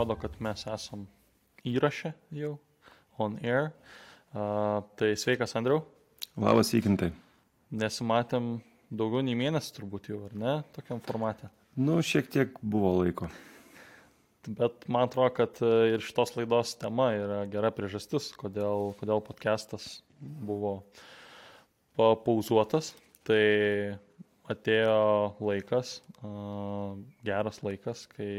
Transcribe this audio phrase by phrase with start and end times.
[0.00, 1.04] atrodo, kad mes esam
[1.68, 2.54] įrašę jau,
[3.20, 3.68] on air.
[4.32, 5.82] Uh, tai sveikas, Andriu.
[6.40, 7.10] Labas, įkintai.
[7.76, 11.50] Nesimatėm daugiau nei mėnesį turbūt jau, ar ne, tokiam formate.
[11.76, 13.28] Nu, šiek tiek buvo laiko.
[14.48, 19.98] Bet man atrodo, kad e, ir šitos laidos tema yra gera priežastis, kodėl, kodėl podcastas
[20.18, 20.78] buvo
[22.00, 22.94] papauzuotas.
[23.28, 23.44] Tai
[24.48, 25.00] atėjo
[25.44, 25.98] laikas,
[27.26, 28.32] geras laikas, kai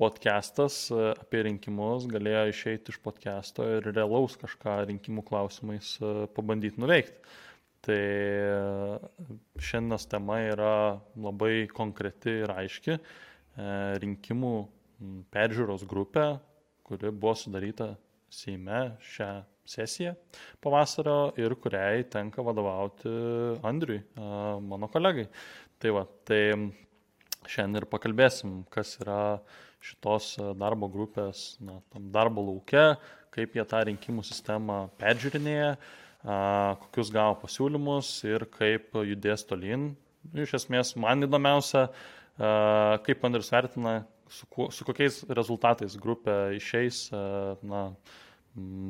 [0.00, 5.94] podcastas apie rinkimus galėjo išeiti iš podcasto ir realaus kažką rinkimų klausimais
[6.36, 7.34] pabandyti nuveikti.
[7.82, 8.02] Tai
[9.58, 10.74] šiandienos tema yra
[11.18, 12.94] labai konkreti ir aiški.
[12.94, 13.00] E,
[14.04, 14.52] rinkimų
[15.34, 16.28] peržiūros grupė,
[16.86, 17.96] kuri buvo sudaryta
[18.32, 19.32] Seime šią
[19.68, 20.14] sesiją
[20.64, 23.10] pavasario ir kuriai tenka vadovauti
[23.68, 25.26] Andriui, mano kolegai.
[25.82, 26.40] Tai va, tai
[27.44, 29.18] šiandien ir pakalbėsim, kas yra
[29.82, 31.80] šitos darbo grupės na,
[32.14, 32.96] darbo laukia,
[33.34, 35.74] kaip jie tą rinkimų sistemą peržiūrinėja,
[36.84, 39.92] kokius gavo pasiūlymus ir kaip judės tolyn.
[40.38, 41.88] Iš esmės, man įdomiausia,
[43.06, 47.08] kaip Andrius vertina, su, su kokiais rezultatais grupė išeis,
[47.66, 47.88] na,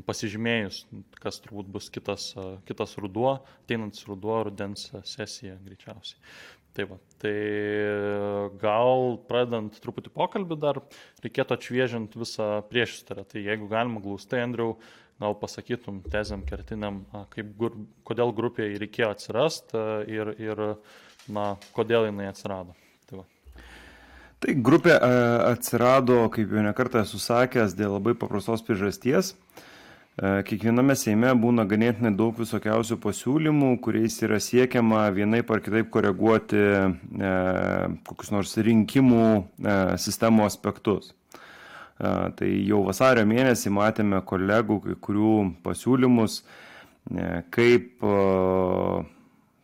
[0.08, 0.82] pasižymėjus,
[1.22, 2.32] kas turbūt bus kitas,
[2.66, 6.18] kitas ruduo, ateinantis ruduo, rudens sesija greičiausiai.
[6.72, 7.32] Tai, va, tai
[8.60, 10.80] gal pradant truputį pokalbį dar
[11.20, 13.26] reikėtų atšviežinti visą priešistorę.
[13.28, 14.78] Tai jeigu galima glaustai, Andriau,
[15.20, 17.02] gal pasakytum tezėm kertiniam,
[17.34, 17.50] kaip,
[18.08, 20.62] kodėl grupėje reikėjo atsirasti ir, ir
[21.28, 22.72] na, kodėl jinai atsirado.
[24.42, 25.10] Tai grupė e,
[25.52, 29.36] atsirado, kaip jau nekartą esu sakęs, dėl labai paprastos priežasties.
[29.36, 29.71] E,
[30.20, 37.32] kiekviename Seime būna ganėtinai daug visokiausių pasiūlymų, kuriais yra siekiama vienaip ar kitaip koreguoti e,
[38.08, 41.14] kokius nors rinkimų e, sistemo aspektus.
[42.02, 45.32] E, tai jau vasario mėnesį matėme kolegų kai kurių
[45.64, 48.16] pasiūlymus, e, kaip e,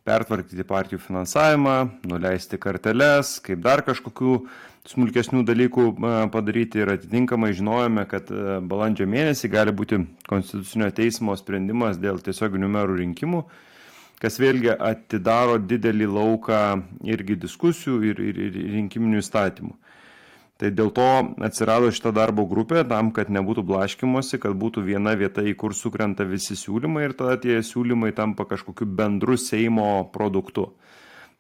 [0.09, 1.77] pertvarkyti partijų finansavimą,
[2.09, 4.39] nuleisti karteles, kaip dar kažkokių
[4.89, 11.37] smulkesnių dalykų e, padaryti ir atitinkamai žinojome, kad e, balandžio mėnesį gali būti Konstitucinio teismo
[11.37, 13.43] sprendimas dėl tiesioginių merų rinkimų,
[14.23, 16.63] kas vėlgi atidaro didelį lauką
[17.07, 19.77] irgi diskusijų ir, ir, ir rinkiminių įstatymų.
[20.59, 21.07] Tai dėl to
[21.47, 26.27] atsirado šita darbo grupė, tam, kad nebūtų blaškimuose, kad būtų viena vieta, į kur sukrenta
[26.27, 30.73] visi siūlymai ir tada tie siūlymai tampa kažkokiu bendru Seimo produktu.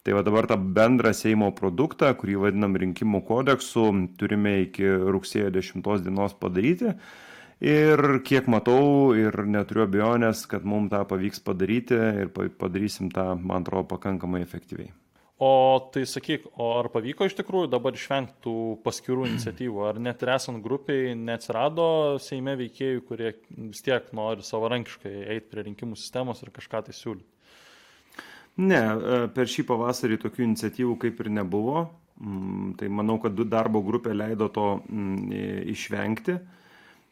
[0.08, 3.82] Tai va dabar tą bendrą Seimo produktą, kurį vadinam rinkimų kodeksu,
[4.16, 6.94] turime iki rugsėjo 10 dienos padaryti.
[7.60, 13.68] Ir kiek matau ir neturiu abejonės, kad mums tą pavyks padaryti ir padarysim tą, man
[13.68, 14.88] atrodo, pakankamai efektyviai.
[15.44, 15.52] O
[15.92, 18.58] tai sakyk, o ar pavyko iš tikrųjų dabar išvengti tų
[18.88, 19.88] paskirų iniciatyvų?
[19.92, 25.68] Ar net ir esant grupiai neatsirado Seime veikėjų, kurie vis tiek nori savarankiškai eiti prie
[25.68, 27.28] rinkimų sistemos ir kažką tai siūlyti?
[28.58, 31.88] Ne, e, per šį pavasarį tokių iniciatyvų kaip ir nebuvo.
[32.18, 36.38] Mm, tai manau, kad darbo grupė leido to mm, išvengti.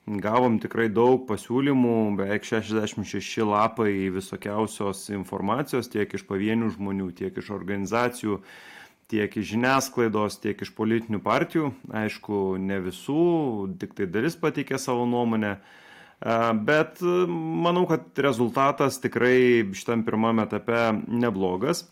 [0.07, 7.51] Gavom tikrai daug pasiūlymų, beveik 66 lapai visokiausios informacijos tiek iš pavienių žmonių, tiek iš
[7.55, 8.37] organizacijų,
[9.11, 11.73] tiek iš žiniasklaidos, tiek iš politinių partijų.
[11.91, 13.27] Aišku, ne visų,
[13.83, 15.57] tik tai dalis pateikė savo nuomonę.
[16.17, 21.85] Bet manau, kad rezultatas tikrai šitam pirmame etape neblogas.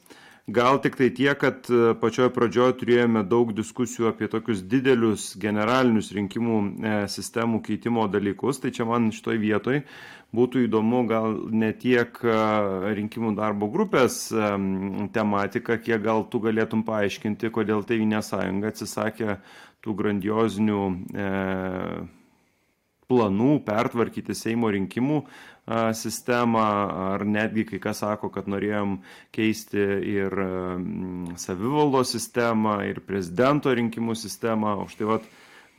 [0.46, 6.10] Gal tik tai tiek, kad e, pačioje pradžioje turėjome daug diskusijų apie tokius didelius generalinius
[6.12, 9.80] rinkimų e, sistemų keitimo dalykus, tai čia man šitoj vietoj
[10.36, 12.34] būtų įdomu gal ne tiek e,
[12.98, 14.18] rinkimų darbo grupės
[15.16, 19.38] tematika, kiek gal tu galėtum paaiškinti, kodėl Tevinė sąjunga atsisakė
[19.80, 21.30] tų grandiozinių e,
[23.10, 25.22] planų pertvarkyti Seimo rinkimų
[25.96, 26.64] sistemą,
[27.14, 28.98] ar netgi kai kas sako, kad norėjom
[29.32, 29.80] keisti
[30.12, 30.34] ir
[31.40, 35.28] savivaldos sistemą, ir prezidento rinkimų sistemą, o štai vat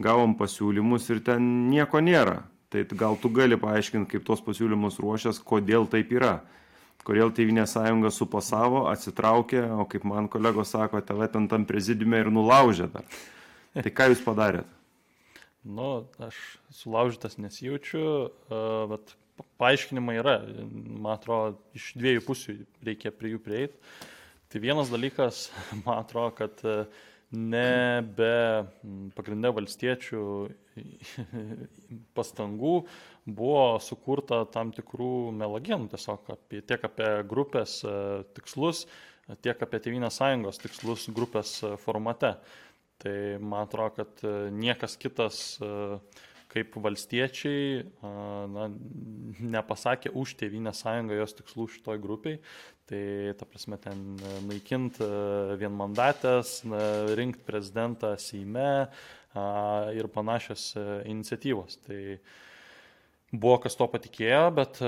[0.01, 2.41] gavom pasiūlymus ir ten nieko nėra.
[2.73, 6.39] Tai gal tu gali paaiškinti, kaip tos pasiūlymus ruošias, kodėl taip yra.
[7.05, 12.31] Kodėl Tevinė sąjunga supasavo, atsitraukė, o kaip man kolegos sako, tave ten tam prezidiume ir
[12.33, 13.05] nulaužė dar.
[13.77, 14.65] Tai ką jūs padarėt?
[15.65, 16.37] Nu, aš
[16.69, 18.29] sulaužytas nesijaučiu,
[18.91, 19.15] bet
[19.57, 20.35] paaiškinimai yra,
[20.69, 22.53] man atrodo, iš dviejų pusių
[22.85, 23.95] reikia prie jų prieiti.
[24.53, 25.47] Tai vienas dalykas,
[25.87, 26.61] man atrodo, kad
[27.33, 28.35] nebe
[29.17, 30.21] pagrindė valstiečių
[32.17, 32.75] pastangų
[33.25, 37.79] buvo sukurta tam tikrų melagienų tiesiog apie, tiek apie grupės
[38.37, 38.85] tikslus,
[39.41, 42.35] tiek apie Tevinės sąjungos tikslus grupės formate.
[43.03, 44.23] Tai man atrodo, kad
[44.55, 45.41] niekas kitas
[46.55, 47.83] kaip valstiečiai
[48.53, 48.69] na,
[49.55, 52.39] nepasakė už Tėvynę sąjungą jos tikslų šitoj grupiai.
[52.87, 53.01] Tai
[53.35, 54.15] ta prasme ten
[54.45, 55.01] naikint
[55.59, 56.61] vienmandatės,
[57.17, 58.87] rinkti prezidentą Seime
[59.97, 60.71] ir panašios
[61.03, 61.79] iniciatyvos.
[61.87, 62.01] Tai
[63.41, 64.79] buvo kas to patikėjo, bet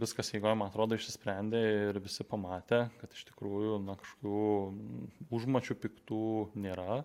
[0.00, 6.24] viskas eigoje, man atrodo, išsisprendė ir visi pamatė, kad iš tikrųjų na, kažkokių užmačių piktų
[6.64, 7.02] nėra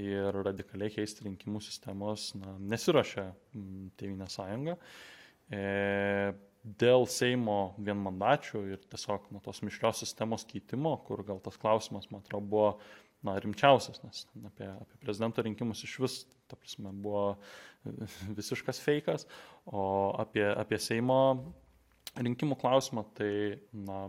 [0.00, 3.28] ir radikaliai keisti rinkimų sistemos na, nesiuošia
[4.00, 4.78] Tevinė sąjunga.
[5.52, 6.32] E,
[6.64, 12.24] dėl Seimo vienmandačių ir tiesiog na, tos mišrios sistemos keitimo, kur gal tas klausimas, man
[12.24, 12.70] atrodo, buvo
[13.24, 16.16] na, rimčiausias, nes apie, apie prezidento rinkimus iš vis,
[16.54, 17.26] ta prasme, buvo
[18.38, 19.26] visiškas fejkas,
[19.66, 21.18] o apie, apie Seimo
[22.14, 24.06] rinkimų klausimą, tai na,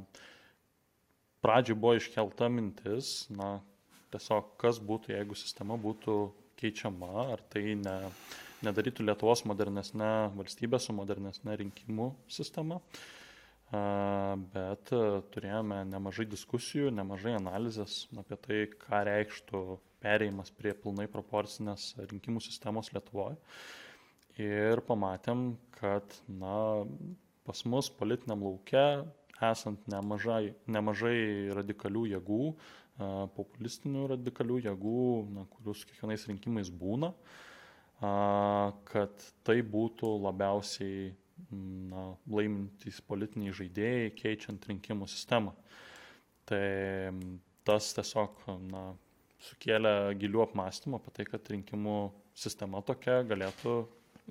[1.42, 3.58] pradžiai buvo iškelta mintis, na,
[4.14, 6.20] tiesiog kas būtų, jeigu sistema būtų
[6.60, 7.98] keičiama, ar tai ne,
[8.66, 12.80] nedarytų Lietuvos modernesnė valstybė su modernesnė rinkimų sistema.
[14.54, 14.92] Bet
[15.34, 19.64] turėjome nemažai diskusijų, nemažai analizės apie tai, ką reikštų
[20.06, 23.40] pereimas prie pilnai proporcinės rinkimų sistemos Lietuvoje.
[24.42, 26.84] Ir pamatėm, kad na,
[27.48, 29.06] pas mus politiniam laukia,
[29.44, 32.42] esant nemažai, nemažai radikalių jėgų,
[33.36, 35.06] populistinių radikalių jėgų,
[35.36, 37.12] na, kurių su kiekvienais rinkimais būna,
[38.92, 41.14] kad tai būtų labiausiai
[41.92, 45.56] na, laimintys politiniai žaidėjai, keičiant rinkimų sistemą.
[46.48, 46.66] Tai
[47.68, 48.86] tas tiesiog na,
[49.44, 51.98] sukėlė gilių apmąstymų apie tai, kad rinkimų
[52.36, 53.76] sistema tokia galėtų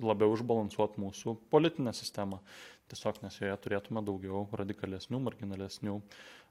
[0.03, 2.41] labiau išbalansuoti mūsų politinę sistemą.
[2.91, 5.95] Tiesiog nes joje turėtume daugiau radikalesnių, marginalesnių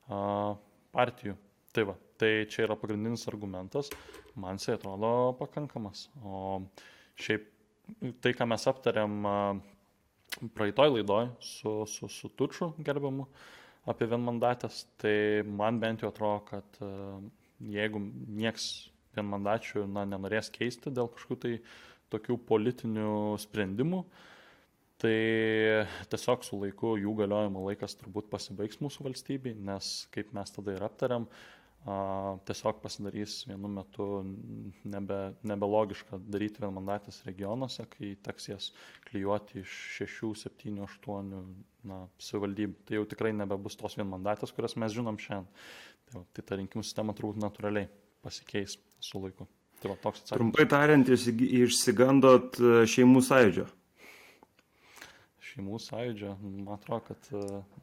[0.10, 0.56] a,
[0.96, 1.36] partijų.
[1.74, 3.90] Tai va, tai čia yra pagrindinis argumentas,
[4.38, 6.08] man jisai atrodo pakankamas.
[6.22, 6.62] O
[7.18, 7.48] šiaip
[8.22, 9.16] tai, ką mes aptarėm
[10.54, 13.26] praeitoj laidoj su, su, su Tučiu gerbiamu
[13.90, 15.16] apie vienmandatės, tai
[15.46, 16.80] man bent jau atrodo, kad
[17.72, 18.70] jeigu nieks
[19.18, 21.56] vienmandačių na, nenorės keisti dėl kažkokių tai
[22.14, 24.04] tokių politinių sprendimų,
[25.02, 25.18] tai
[26.14, 30.86] tiesiog su laiku jų galiojimo laikas turbūt pasibaigs mūsų valstybei, nes kaip mes tada ir
[30.86, 31.28] aptariam,
[32.48, 34.06] tiesiog pasidarys vienu metu
[34.88, 38.70] nebe, nebelogiška daryti vienmandatės regionuose, kai teks jas
[39.10, 41.34] klyjuoti iš 6, 7, 8
[41.90, 42.78] na, savivaldybių.
[42.88, 45.52] Tai jau tikrai nebebus tos vienmandatės, kurias mes žinom šiandien.
[46.14, 47.90] Tai, tai ta rinkimų sistema turbūt natūraliai
[48.24, 49.50] pasikeis su laiku.
[49.82, 50.38] Tai va, toks atsakymas.
[50.38, 53.68] Trumpai tariant, išsigandot e, šeimų sąjūdžio
[55.54, 57.28] šeimų sąjūdžio, man atrodo, kad...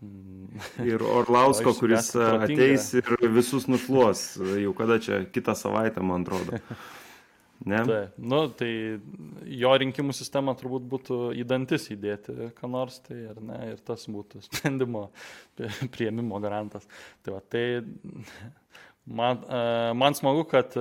[0.03, 4.25] Mm, ir Orlausko, kuris ateis ir visus nušluos,
[4.59, 6.59] jau kada čia, kitą savaitę, man atrodo.
[7.69, 7.81] Ne?
[7.85, 8.71] Tai, nu, tai
[9.61, 14.07] jo rinkimų sistema turbūt būtų į dantis įdėti, ką nors, tai ar ne, ir tas
[14.09, 15.09] būtų sprendimo
[15.93, 16.89] prieimimo garantas.
[17.25, 17.65] Tai, va, tai
[19.05, 19.45] man,
[20.01, 20.79] man smagu, kad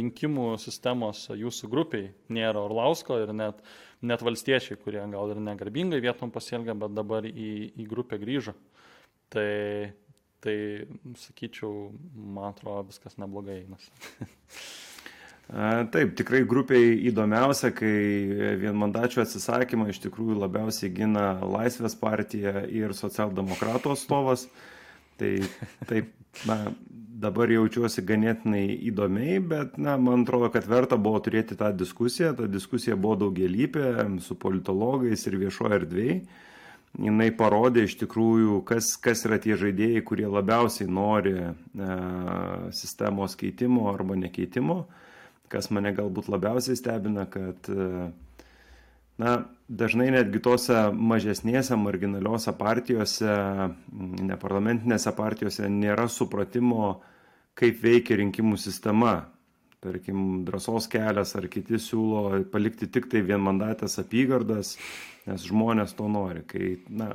[0.00, 3.62] rinkimų sistemos jūsų grupiai nėra Orlausko ir net
[4.00, 8.54] net valstiečiai, kurie gal ir negarbingai vietom pasielgia, bet dabar į, į grupę grįžo.
[9.30, 9.92] Tai,
[10.42, 10.56] tai
[11.20, 13.92] sakyčiau, man atrodo, viskas neblogai einasi.
[15.50, 17.90] Taip, tikrai grupiai įdomiausia, kai
[18.60, 24.46] vienmandačių atsisakymą iš tikrųjų labiausiai gina Laisvės partija ir socialdemokratų atstovas.
[25.18, 25.32] Tai
[25.90, 26.12] taip,
[26.46, 26.60] na,
[27.20, 32.32] dabar jaučiuosi ganėtinai įdomiai, bet na, man atrodo, kad verta buvo turėti tą diskusiją.
[32.38, 33.90] Ta diskusija buvo daugelypė
[34.22, 36.16] su politologais ir viešoje erdvėje.
[37.00, 41.52] Jis parodė iš tikrųjų, kas, kas yra tie žaidėjai, kurie labiausiai nori e,
[42.74, 44.82] sistemos keitimo arba nekeitimo.
[45.50, 47.66] Kas mane galbūt labiausiai stebina, kad
[49.20, 49.32] na,
[49.68, 53.34] dažnai netgi tose mažesnėse marginaliuose partijose,
[54.30, 57.00] neparlamentinėse partijose nėra supratimo,
[57.58, 59.14] kaip veikia rinkimų sistema.
[59.80, 64.74] Tarkim, drąsos kelias ar kiti siūlo palikti tik tai vienmandatės apygardas,
[65.24, 66.42] nes žmonės to nori.
[66.48, 67.14] Kai, na,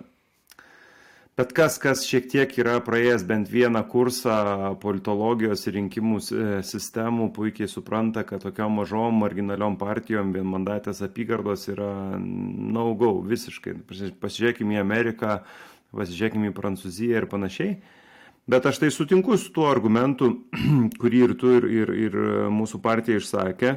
[1.35, 4.35] Bet kas, kas šiek tiek yra praėjęs bent vieną kursą
[4.79, 6.21] politologijos ir rinkimų
[6.63, 13.75] sistemų, puikiai supranta, kad tokiom mažom marginaliom partijom vienmandatės apygardos yra no visiškai.
[14.23, 15.41] Pasižiūrėkime į Ameriką,
[15.91, 17.75] pasižiūrėkime į Prancūziją ir panašiai.
[18.47, 20.31] Bet aš tai sutinku su tuo argumentu,
[21.01, 23.75] kurį ir tu, ir, ir, ir mūsų partija išsakė,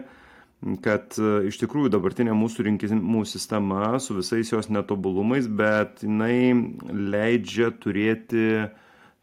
[0.83, 6.51] kad e, iš tikrųjų dabartinė mūsų rinkimų sistema su visais jos netobulumais, bet jinai
[6.91, 8.67] leidžia turėti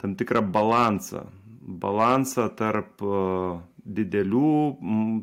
[0.02, 1.26] tam tikrą balansą.
[1.66, 3.24] Balansą tarp e,
[3.86, 4.54] didelių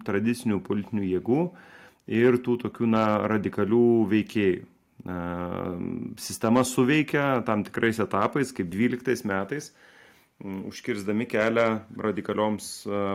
[0.07, 1.47] tradicinių politinių jėgų
[2.12, 4.69] ir tų tokių na, radikalių veikėjų.
[6.23, 9.73] Sistema suveikia tam tikrais etapais, kaip 12 metais,
[10.42, 11.66] užkirzdami kelią
[12.02, 12.70] radikalioms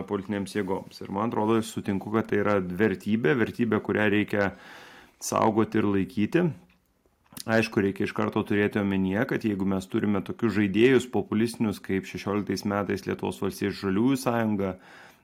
[0.08, 1.02] politinėms jėgoms.
[1.04, 4.52] Ir man atrodo, sutinku, kad tai yra vertybė, vertybė, kurią reikia
[5.20, 6.46] saugoti ir laikyti.
[7.48, 12.66] Aišku, reikia iš karto turėti omenyje, kad jeigu mes turime tokius žaidėjus populistinius kaip 16
[12.68, 14.72] metais Lietuvos valstijos žaliųjų sąjunga,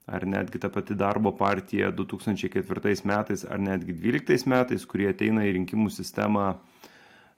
[0.06, 5.56] ar netgi ta pati darbo partija 2004 metais, ar netgi 2012 metais, kurie ateina į
[5.58, 6.52] rinkimų sistemą,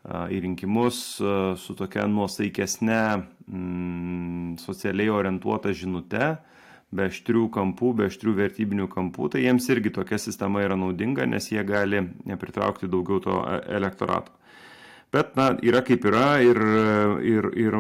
[0.05, 0.99] į rinkimus
[1.59, 6.37] su tokia nuosaikesnė mm, socialiai orientuota žinute,
[6.95, 11.51] be aštrių kampų, be aštrių vertybinių kampų, tai jiems irgi tokia sistema yra naudinga, nes
[11.51, 12.05] jie gali
[12.39, 14.35] pritraukti daugiau to e, elektorato.
[15.15, 16.59] Bet, na, yra kaip yra ir,
[17.25, 17.77] ir, ir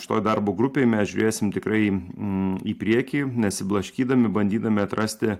[0.00, 5.38] šitoje darbo grupėje mes žiūrėsim tikrai į priekį, nesiblaškydami, bandydami atrasti e,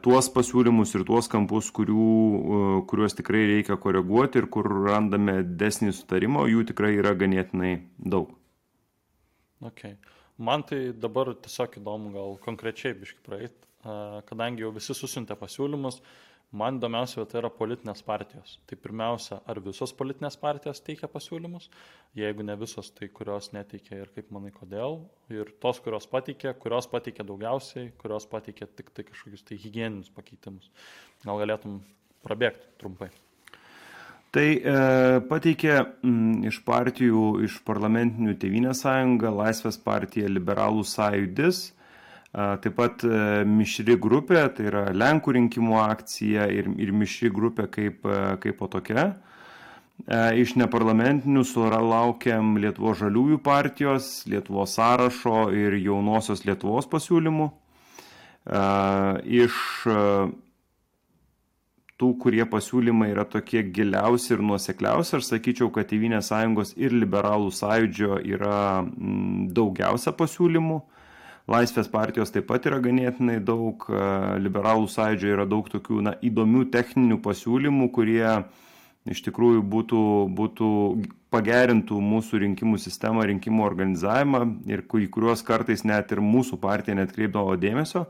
[0.00, 5.92] tuos pasiūlymus ir tuos kampus, kurių, e, kuriuos tikrai reikia koreguoti ir kur randame desnį
[5.92, 8.32] sutarimą, jų tikrai yra ganėtinai daug.
[9.60, 9.98] Okay.
[10.40, 13.56] Man tai dabar tiesiog įdomu gal konkrečiai biškai praeit,
[14.28, 15.98] kadangi jau visi susintė pasiūlymus,
[16.50, 18.56] Man įdomiausia vieta yra politinės partijos.
[18.66, 21.68] Tai pirmiausia, ar visos politinės partijos teikia pasiūlymus,
[22.18, 24.98] jeigu ne visos, tai kurios neteikia ir kaip manai kodėl,
[25.30, 30.72] ir tos, kurios pateikė, kurios pateikė daugiausiai, kurios pateikė tik tai kažkokius tai hygieninius pakeitimus.
[31.22, 31.78] Gal galėtum
[32.26, 33.12] prabėgti trumpai.
[34.34, 34.74] Tai e,
[35.30, 35.72] pateikė
[36.06, 41.68] m, iš partijų, iš parlamentinių Tevinės sąjunga, Laisvės partija, Liberalų sąjūdis,
[42.30, 48.04] Taip pat e, mišri grupė, tai yra Lenkų rinkimų akcija ir, ir mišri grupė kaip,
[48.06, 49.06] e, kaip po tokia.
[50.06, 57.50] E, iš neparlamentinių sulaukiam Lietuvo žaliųjų partijos, Lietuvo sąrašo ir jaunosios Lietuvos pasiūlymų.
[59.40, 59.56] Iš
[62.00, 67.50] tų, kurie pasiūlymai yra tokie giliausi ir nuosekliausi, aš sakyčiau, kad Tevinės sąjungos ir liberalų
[67.58, 68.62] sąjūdžio yra
[69.52, 70.80] daugiausia pasiūlymų.
[71.48, 73.86] Laisvės partijos taip pat yra ganėtinai daug,
[74.42, 78.24] liberalų sąjūdžio yra daug tokių na, įdomių techninių pasiūlymų, kurie
[79.10, 80.02] iš tikrųjų būtų,
[80.36, 80.70] būtų
[81.32, 87.56] pagerintų mūsų rinkimų sistemą, rinkimų organizavimą ir į kuriuos kartais net ir mūsų partija netkreipdavo
[87.60, 88.04] dėmesio.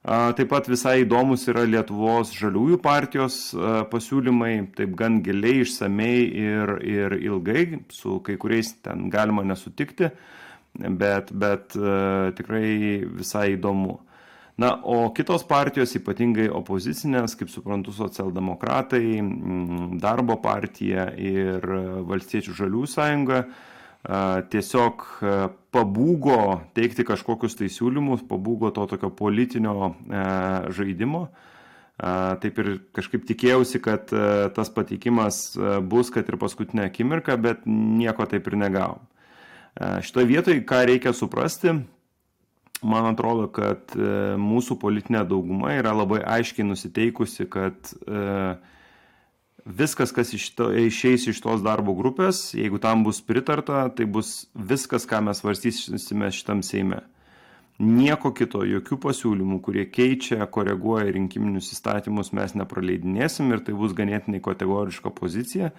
[0.00, 3.50] Taip pat visai įdomus yra Lietuvos žaliųjų partijos
[3.92, 10.08] pasiūlymai, taip gan giliai, išsamei ir, ir ilgai, su kai kuriais ten galima nesutikti
[10.74, 13.98] bet, bet e, tikrai visai įdomu.
[14.60, 19.04] Na, o kitos partijos, ypatingai opozicinės, kaip suprantu, socialdemokratai,
[20.02, 21.64] darbo partija ir
[22.08, 25.36] valstiečių žalių sąjunga, e, tiesiog e,
[25.72, 26.40] pabūgo
[26.76, 29.94] teikti kažkokius tai siūlymus, pabūgo to tokio politinio
[30.74, 31.28] žaidimo.
[32.00, 34.08] Taip ir kažkaip tikėjausi, kad
[34.56, 35.52] tas patikimas
[35.84, 39.02] bus, kad ir paskutinę akimirką, bet nieko taip ir negavom.
[39.76, 41.74] E, šitoje vietoje, ką reikia suprasti,
[42.82, 48.24] man atrodo, kad e, mūsų politinė dauguma yra labai aiškiai nusiteikusi, kad e,
[49.64, 54.50] viskas, kas iš to, išeis iš tos darbo grupės, jeigu tam bus pritarta, tai bus
[54.54, 57.04] viskas, ką mes varstysime šitam Seime.
[57.80, 64.42] Nieko kito, jokių pasiūlymų, kurie keičia, koreguoja rinkiminius įstatymus, mes nepraleidinėsim ir tai bus ganėtinai
[64.44, 65.70] kategoriška pozicija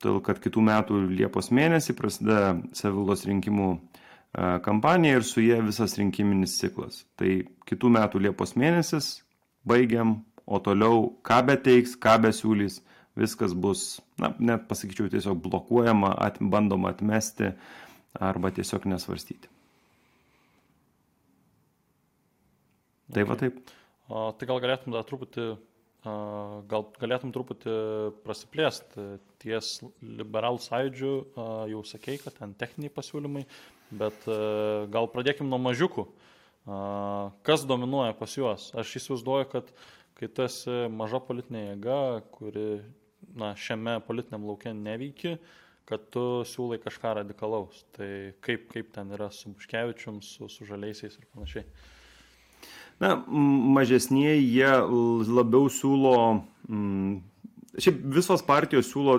[0.00, 3.70] todėl kad kitų metų Liepos mėnesį prasideda savivaldos rinkimų
[4.64, 7.04] kampanija ir su jie visas rinkiminis ciklas.
[7.18, 9.20] Tai kitų metų Liepos mėnesis
[9.66, 12.80] baigiam, o toliau ką be teiks, ką be siūlys,
[13.18, 17.52] viskas bus, na, net pasakyčiau, tiesiog blokuojama, at, bandoma atmesti
[18.18, 19.50] arba tiesiog nesvarstyti.
[23.10, 23.30] Tai okay.
[23.30, 23.74] va taip.
[24.10, 25.52] O, tai gal galėtum dar truputį
[26.00, 27.72] Gal galėtum truputį
[28.24, 29.02] prasiplėsti
[29.42, 31.12] ties liberalų sąjūdžių,
[31.74, 33.42] jau sakei, kad ten techniniai pasiūlymai,
[34.00, 34.24] bet
[34.94, 36.06] gal pradėkim nuo mažiukų.
[37.44, 38.70] Kas dominuoja pas juos?
[38.72, 39.68] Aš įsivaizduoju, kad
[40.16, 42.00] kai tu esi maža politinė jėga,
[42.32, 42.66] kuri
[43.36, 45.36] na, šiame politiniam laukia neveikia,
[45.88, 47.84] kad tu siūlai kažką radikalaus.
[47.96, 48.10] Tai
[48.44, 51.66] kaip, kaip ten yra su Buškevičium, su, su žaliaisiais ir panašiai.
[53.00, 53.14] Na,
[53.76, 54.72] mažesnieji jie
[55.32, 56.14] labiau siūlo,
[57.80, 59.14] šiaip visos partijos siūlo,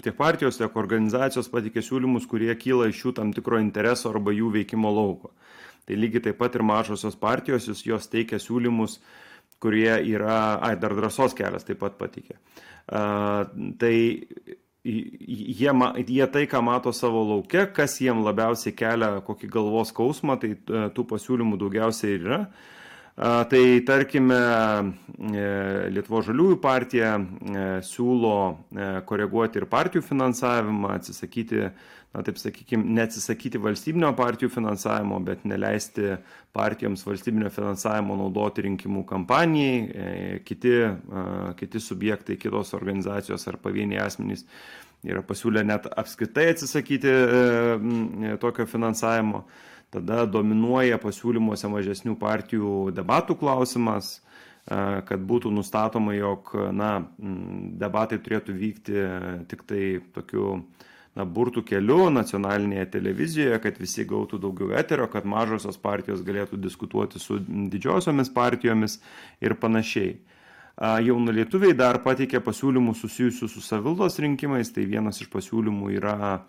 [0.00, 4.54] tiek partijos, tiek organizacijos patikė siūlymus, kurie kyla iš jų tam tikro intereso arba jų
[4.56, 5.34] veikimo lauko.
[5.84, 9.00] Tai lygiai taip pat ir mažosios partijos, jos teikia siūlymus,
[9.62, 12.38] kurie yra, ai, dar drąsos kelias taip pat patikė.
[12.92, 13.44] Uh,
[13.78, 13.94] tai
[14.84, 15.70] jie,
[16.06, 20.86] jie tai, ką mato savo laukia, kas jiem labiausiai kelia kokį galvos skausmą, tai e,
[20.94, 22.40] tų pasiūlymų daugiausiai yra.
[23.12, 24.38] Tai tarkime,
[25.92, 27.18] Lietuvo žaliųjų partija
[27.84, 28.36] siūlo
[29.08, 31.66] koreguoti ir partijų finansavimą, atsisakyti
[32.12, 36.18] na taip sakykim neatsisakyti valstybinio partijų finansavimo bet neleisti
[36.52, 40.74] partijoms valstybinio finansavimo naudoti rinkimų kampanijai e, kiti
[41.60, 44.44] kiti subjektai kitos organizacijos ar pavieniai asmenys
[45.08, 49.46] yra pasiūlę net apskritai atsisakyti e, tokio finansavimo
[49.92, 54.18] tada dominuoja pasiūlymuose mažesnių partijų debatų klausimas
[54.66, 59.04] kad būtų nustatoma, jog na, debatai turėtų vykti
[59.50, 59.84] tik tai
[60.14, 60.60] tokiu
[61.18, 67.18] na, burtų keliu nacionalinėje televizijoje, kad visi gautų daugiau eterio, kad mažosios partijos galėtų diskutuoti
[67.18, 69.00] su didžiosiomis partijomis
[69.42, 70.20] ir panašiai.
[71.04, 76.44] Jauna lietuviai dar pateikė pasiūlymų susijusių su savildos rinkimais, tai vienas iš pasiūlymų yra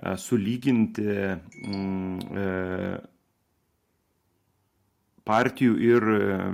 [0.00, 2.44] sulyginti mm, e,
[5.28, 6.06] partijų ir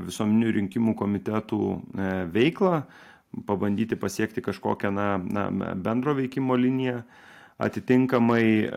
[0.07, 2.83] visuomeninių rinkimų komitetų e, veiklą,
[3.47, 7.05] pabandyti pasiekti kažkokią na, na, bendro veikimo liniją.
[7.57, 8.69] Atitinkamai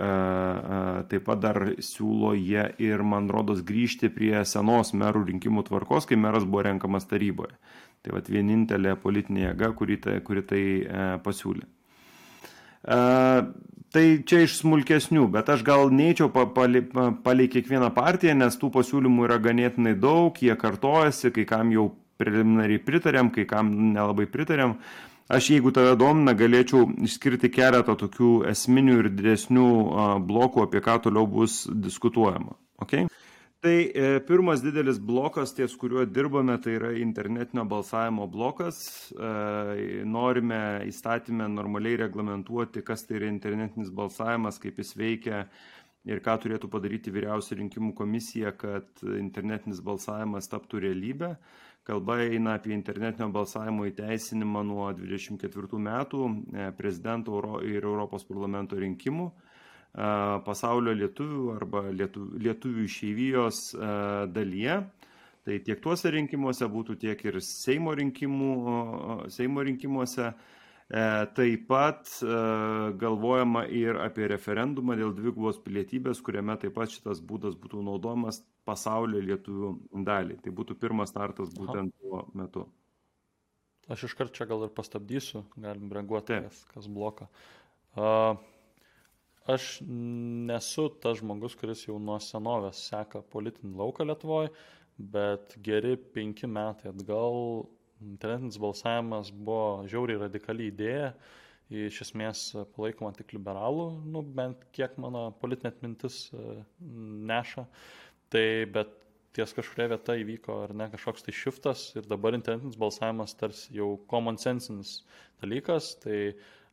[1.11, 6.15] taip pat dar siūlo jie ir, man rodos, grįžti prie senos merų rinkimų tvarkos, kai
[6.15, 7.57] meras buvo renkamas taryboje.
[7.99, 10.63] Tai vad vienintelė politinė jėga, kuri tai, kuri tai
[11.27, 11.67] pasiūlė.
[13.89, 16.83] Tai čia iš smulkesnių, bet aš gal neįčiau palei,
[17.25, 21.87] palei kiekvieną partiją, nes tų pasiūlymų yra ganėtinai daug, jie kartojasi, kai kam jau
[22.21, 24.75] preliminariai pritarėm, kai kam nelabai pritarėm.
[25.29, 29.65] Aš jeigu tave domina, galėčiau išskirti keletą tokių esminių ir didesnių
[30.29, 32.57] blokų, apie ką toliau bus diskutuojama.
[32.85, 33.09] Okay?
[33.59, 38.77] Tai e, pirmas didelis blokas, ties kuriuo dirbame, tai yra internetinio balsavimo blokas.
[39.11, 45.41] E, norime įstatymę normaliai reglamentuoti, kas tai yra internetinis balsavimas, kaip jis veikia
[46.07, 51.35] ir ką turėtų padaryti vyriausia rinkimų komisija, kad internetinis balsavimas taptų realybę.
[51.83, 59.33] Kalba eina apie internetinio balsavimo įteisinimą nuo 24 metų e, prezidento ir Europos parlamento rinkimų
[59.33, 59.58] e,
[60.45, 63.89] pasaulio lietuvių arba lietuvių, išeivijos e,
[64.35, 64.77] dalyje.
[65.47, 68.53] Tai tiek tuose rinkimuose būtų, tiek ir Seimo, rinkimų,
[69.33, 70.33] Seimo rinkimuose.
[70.89, 72.09] Taip pat
[72.97, 79.21] galvojama ir apie referendumą dėl dvigubos pilietybės, kuriame taip pat šitas būdas būtų naudojamas pasaulio
[79.21, 79.69] lietuvių
[80.05, 80.39] dalį.
[80.43, 82.65] Tai būtų pirmas startas būtent tuo metu.
[83.89, 87.25] Aš iškart čia gal ir pastabdysiu, galim reaguoti, kas, kas bloka.
[87.97, 88.37] Uh,
[89.49, 94.53] aš nesu tas žmogus, kuris jau nuo senovės seka politinį lauką Lietuvoje,
[94.99, 97.67] bet geri penki metai atgal
[97.99, 101.13] internetinis balsavimas buvo žiauriai radikali idėja,
[101.69, 106.23] iš esmės palaikoma tik liberalų, nu, bent kiek mano politinė atmintis
[106.79, 107.65] neša.
[107.65, 107.97] Uh,
[108.29, 108.91] Tai bet
[109.33, 113.95] ties kažkuria vieta įvyko ar ne kažkoks tai šiftas ir dabar internetinis balsavimas tarsi jau
[114.11, 114.99] common sensinis
[115.41, 116.19] dalykas, tai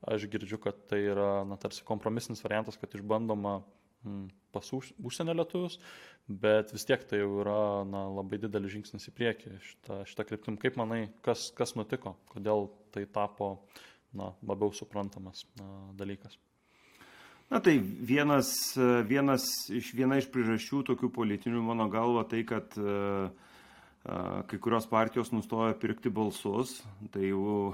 [0.06, 3.58] aš girdžiu, kad tai yra, na, tarsi kompromisinis variantas, kad išbandoma
[4.06, 5.78] mm, pas užsienio lietuvius,
[6.26, 10.58] bet vis tiek tai jau yra, na, labai didelis žingsnis į priekį šitą, šitą kryptim.
[10.62, 13.56] Kaip manai, kas, kas nutiko, kodėl tai tapo,
[14.16, 16.38] na, labiau suprantamas na, dalykas?
[17.46, 18.48] Na tai vienas,
[19.06, 23.28] vienas iš, viena iš priežasčių tokių politinių, mano galva, tai, kad uh,
[24.46, 26.78] kai kurios partijos nustojo pirkti balsus,
[27.10, 27.72] tai jau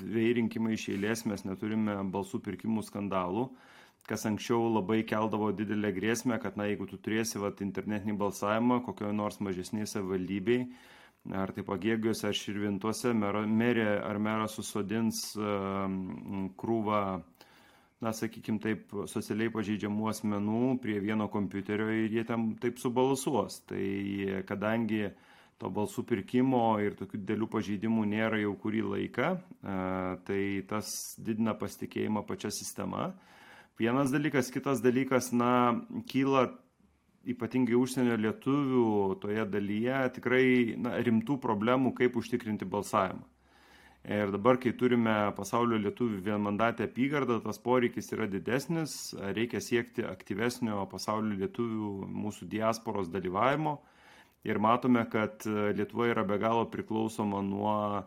[0.00, 3.48] dviejai rinkimai iš eilės mes neturime balsų pirkimų skandalų,
[4.08, 9.12] kas anksčiau labai keldavo didelę grėsmę, kad na, jeigu tu turėsi vat, internetinį balsavimą kokioje
[9.12, 10.62] nors mažesnėse valdybei,
[11.36, 15.84] ar tai pagėgiuose, ar širvintuose, merė ar meras susodins uh,
[16.56, 17.02] krūvą
[18.00, 23.60] na, sakykime taip, socialiai pažeidžiamų asmenų prie vieno kompiuterio ir jie tam taip subalsuos.
[23.68, 23.84] Tai
[24.48, 25.08] kadangi
[25.58, 29.32] to balsų pirkimo ir tokių dėlių pažeidimų nėra jau kurį laiką,
[30.28, 33.10] tai tas didina pasitikėjimą pačią sistemą.
[33.78, 35.78] Vienas dalykas, kitas dalykas, na,
[36.10, 36.48] kyla
[37.28, 40.46] ypatingai užsienio lietuvių toje dalyje tikrai
[40.80, 43.26] na, rimtų problemų, kaip užtikrinti balsavimą.
[44.08, 50.86] Ir dabar, kai turime pasaulio lietuvių vienmandatę apygardą, tas poreikis yra didesnis, reikia siekti aktyvesnio
[50.88, 53.76] pasaulio lietuvių mūsų diasporos dalyvavimo.
[54.46, 58.04] Ir matome, kad Lietuva yra be galo priklausoma nuo e,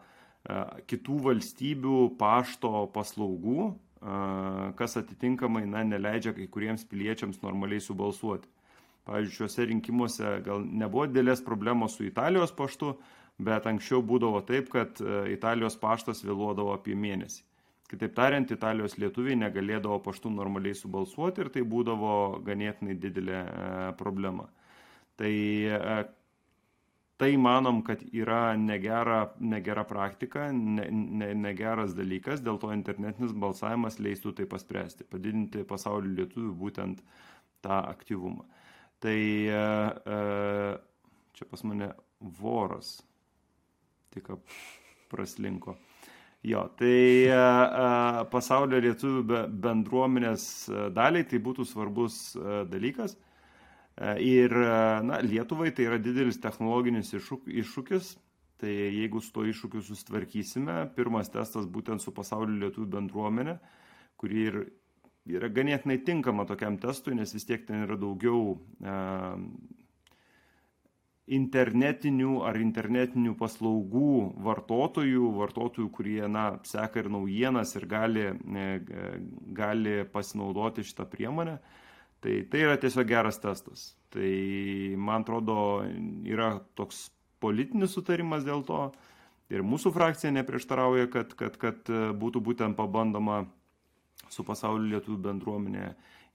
[0.88, 3.74] kitų valstybių pašto paslaugų, e,
[4.80, 8.50] kas atitinkamai na, neleidžia kai kuriems piliečiams normaliai subalsuoti.
[9.10, 12.94] Pavyzdžiui, šiuose rinkimuose gal nebuvo dėlės problemos su Italijos paštu,
[13.42, 17.44] bet anksčiau būdavo taip, kad e, Italijos paštas vėluodavo apie mėnesį.
[17.92, 22.14] Kitaip tariant, Italijos lietuviai negalėdavo paštų normaliai subalsuoti ir tai būdavo
[22.46, 23.48] ganėtinai didelė e,
[24.00, 24.48] problema.
[25.20, 25.98] Tai e,
[27.22, 34.00] tai manom, kad yra negera, negera praktika, ne, ne, negeras dalykas, dėl to internetinis balsavimas
[34.02, 37.04] leistų tai paspręsti, padidinti pasaulio lietuvių būtent
[37.62, 38.48] tą aktyvumą.
[39.06, 39.62] Tai e,
[40.16, 40.18] e,
[41.38, 41.92] čia pas mane
[42.42, 42.96] voras
[44.16, 44.34] tik
[45.14, 45.78] praslinko.
[46.50, 50.48] Jo, tai a, pasaulio lietuvių bendruomenės
[50.98, 52.32] daliai tai būtų svarbus
[52.74, 53.14] dalykas.
[53.98, 54.54] A, ir
[55.08, 58.14] na, Lietuvai tai yra didelis technologinis iššūk, iššūkis.
[58.62, 63.56] Tai jeigu su to iššūkiu susitvarkysime, pirmas testas būtent su pasaulio lietuvių bendruomenė,
[64.22, 64.58] kuri ir
[65.26, 69.40] yra ganėtinai tinkama tokiam testui, nes vis tiek ten yra daugiau a,
[71.32, 78.66] internetinių ar internetinių paslaugų vartotojų, vartotojų, kurie na, seka ir naujienas ir gali, e,
[79.56, 81.60] gali pasinaudoti šitą priemonę.
[82.22, 83.92] Tai tai yra tiesiog geras testas.
[84.14, 84.32] Tai
[84.98, 85.56] man atrodo
[86.28, 87.08] yra toks
[87.42, 88.84] politinis sutarimas dėl to
[89.52, 91.90] ir mūsų frakcija neprieštarauja, kad, kad, kad
[92.22, 93.44] būtų būtent pabandoma
[94.32, 95.88] su pasaulio lietuvių bendruomenė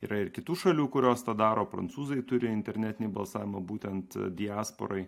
[0.04, 5.06] Yra ir kitų šalių, kurios tą daro, prancūzai turi internetinį balsavimą būtent e, diasporai.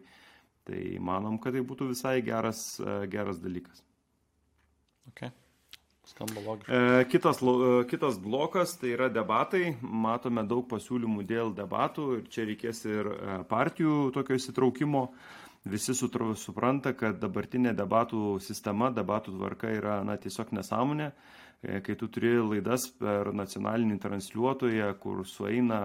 [0.68, 3.82] Tai manom, kad tai būtų visai geras, e, geras dalykas.
[5.12, 5.32] Okay.
[6.08, 6.76] Skamba logiškai.
[6.76, 7.42] E, kitas,
[7.90, 9.74] kitas blokas tai yra debatai.
[9.82, 13.10] Matome daug pasiūlymų dėl debatų ir čia reikės ir
[13.50, 15.08] partijų tokio įsitraukimo.
[15.68, 21.10] Visi supranta, kad dabartinė debatų sistema, debatų tvarka yra na, tiesiog nesąmonė.
[21.60, 25.78] E, kai tu turi laidas per nacionalinį transliuotoją, kur sueina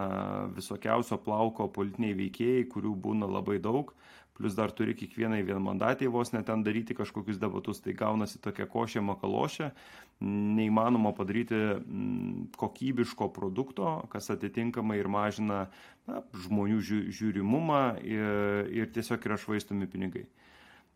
[0.53, 3.89] visokiausio plauko politiniai veikėjai, kurių būna labai daug,
[4.37, 9.01] plus dar turi kiekvienai vienmandatį vos net ten daryti kažkokius debatus, tai gaunasi tokia košė
[9.09, 9.71] makalošė,
[10.23, 15.65] neįmanoma padaryti mm, kokybiško produkto, kas atitinkamai ir mažina
[16.07, 16.79] na, žmonių
[17.19, 20.25] žiūrimumą ir, ir tiesiog yra švaistomi pinigai.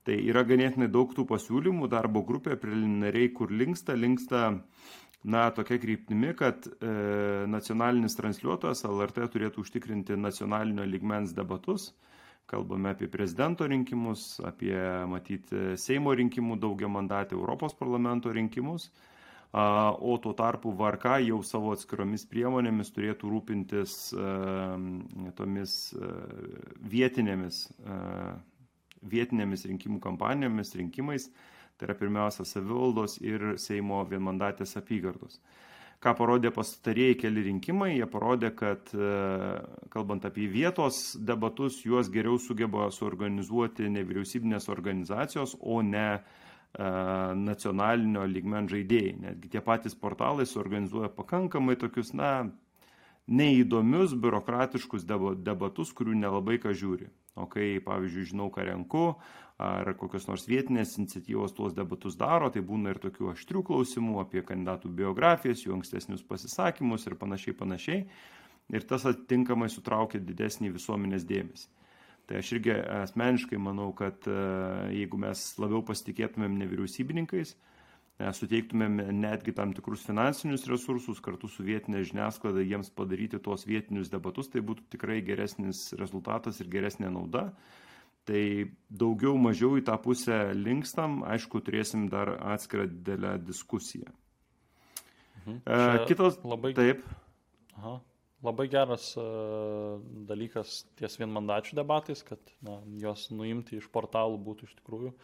[0.07, 4.43] Tai yra ganėtinai daug tų pasiūlymų, darbo grupė preliminariai, kur linksta, linksta,
[5.27, 6.91] na, tokia kryptimi, kad e,
[7.51, 11.89] nacionalinis transliuotojas LRT turėtų užtikrinti nacionalinio ligmens debatus.
[12.47, 14.71] Kalbame apie prezidento rinkimus, apie,
[15.11, 18.87] matyti, Seimo rinkimų daugia mandatį Europos parlamento rinkimus.
[19.57, 23.93] O tuo tarpu VRK jau savo atskiromis priemonėmis turėtų rūpintis
[25.37, 26.09] tomis e,
[26.91, 27.95] vietinėmis e,
[29.07, 31.29] vietinėmis rinkimų kampanijomis, rinkimais,
[31.77, 35.39] tai yra pirmiausia savivaldos ir Seimo vienmandatės apygardos.
[36.03, 39.13] Ką parodė pastarėjai keli rinkimai, jie parodė, kad e,
[39.93, 46.21] kalbant apie vietos debatus, juos geriau sugeba suorganizuoti nevyriausybinės organizacijos, o ne e,
[46.77, 49.15] nacionalinio lygmen žaidėjai.
[49.23, 52.51] Netgi tie patys portalai suorganizuoja pakankamai tokius, na,
[53.27, 57.09] neįdomius, biurokratiškus debatus, kurių nelabai ką žiūri.
[57.37, 59.03] O kai, pavyzdžiui, žinau, ką renku,
[59.61, 64.41] ar kokios nors vietinės iniciatyvos tuos debatus daro, tai būna ir tokių aštrių klausimų apie
[64.45, 68.05] kandidatų biografijas, jų ankstesnius pasisakymus ir panašiai, panašiai.
[68.73, 71.69] Ir tas atitinkamai sutraukia didesnį visuomenės dėmesį.
[72.27, 74.35] Tai aš irgi asmeniškai manau, kad e,
[74.97, 82.03] jeigu mes labiau pasitikėtumėm nevyriausybininkais, e, suteiktumėm netgi tam tikrus finansinius resursus kartu su vietinė
[82.09, 87.47] žiniasklaida jiems padaryti tuos vietinius debatus, tai būtų tikrai geresnis rezultatas ir geresnė nauda.
[88.27, 88.43] Tai
[88.91, 94.11] daugiau mažiau į tą pusę linkstam, aišku, turėsim dar atskirą didelę diskusiją.
[95.45, 95.61] Mhm.
[95.63, 96.35] E, kitas.
[96.43, 96.75] Labai.
[96.75, 97.07] Taip.
[97.77, 98.01] Aha.
[98.45, 99.97] Labai geras uh,
[100.29, 105.15] dalykas ties vienmandačių debatais, kad na, juos nuimti iš portalų būtų iš tikrųjų,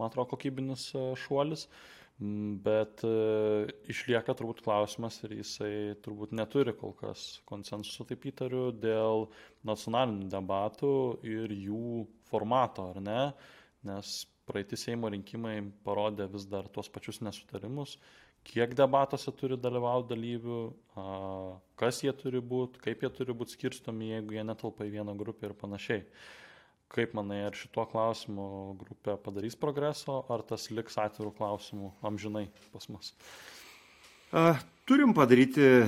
[0.00, 1.68] man atrodo, kokybinis uh, šuolis.
[2.22, 3.08] Mm, bet e,
[3.90, 9.26] išlieka turbūt klausimas ir jisai turbūt neturi kol kas konsensuso, taip įtariu, dėl
[9.66, 10.92] nacionalinių debatų
[11.26, 13.24] ir jų formato, ar ne?
[13.90, 14.12] Nes
[14.46, 17.96] praeiti Seimo rinkimai parodė vis dar tuos pačius nesutarimus,
[18.44, 20.60] kiek debatuose turi dalyvauti dalyvių,
[21.80, 25.50] kas jie turi būti, kaip jie turi būti skirstomi, jeigu jie netelpa į vieną grupę
[25.50, 26.04] ir panašiai.
[26.94, 28.46] Kaip manai, ar šituo klausimu
[28.78, 33.14] grupė padarys progreso, ar tas liks atvirų klausimų amžinai pas mus?
[34.84, 35.84] Turim padaryti e,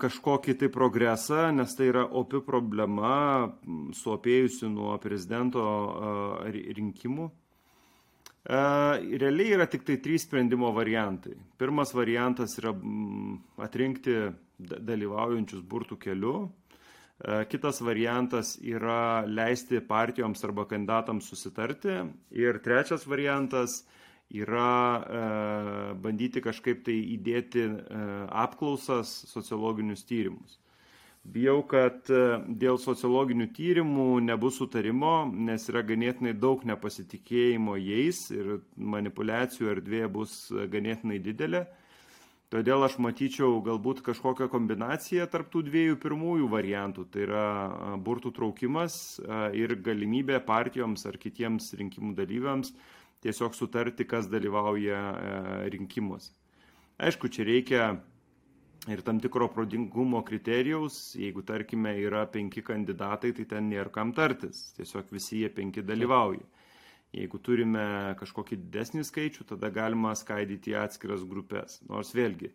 [0.00, 3.50] kažkokį tai progresą, nes tai yra opi problema,
[3.98, 5.64] suopėjusi nuo prezidento
[6.54, 7.28] rinkimų.
[8.48, 11.34] Realiai yra tik tai trys sprendimo variantai.
[11.60, 12.72] Pirmas variantas yra
[13.60, 14.14] atrinkti
[14.58, 16.48] dalyvaujančius burtų keliu,
[17.52, 21.98] kitas variantas yra leisti partijoms arba kandidatams susitarti.
[22.32, 23.82] Ir trečias variantas
[24.32, 25.04] yra
[26.00, 27.66] bandyti kažkaip tai įdėti
[28.32, 30.56] apklausas, sociologinius tyrimus.
[31.28, 32.20] Bijau, kad e,
[32.60, 40.38] dėl sociologinių tyrimų nebus sutarimo, nes yra ganėtinai daug nepasitikėjimo jais ir manipulacijų erdvė bus
[40.72, 41.66] ganėtinai didelė.
[42.48, 47.04] Todėl aš matyčiau galbūt kažkokią kombinaciją tarp tų dviejų pirmųjų variantų.
[47.12, 47.46] Tai yra
[48.00, 49.18] burtų traukimas
[49.52, 52.72] ir galimybė partijoms ar kitiems rinkimų dalyviams
[53.20, 55.02] tiesiog sutarti, kas dalyvauja
[55.74, 56.32] rinkimuose.
[56.98, 57.82] Aišku, čia reikia
[58.92, 64.68] ir tam tikro prodingumo kriterijaus, jeigu tarkime yra penki kandidatai, tai ten nėra kam tartis,
[64.78, 66.44] tiesiog visi jie penki dalyvauja.
[67.16, 67.84] Jeigu turime
[68.20, 71.78] kažkokį didesnį skaičių, tada galima skaidyti į atskiras grupės.
[71.88, 72.50] Nors vėlgi,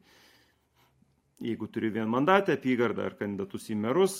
[1.42, 4.16] jeigu turi vien mandatę apygardą ar kandidatus į merus,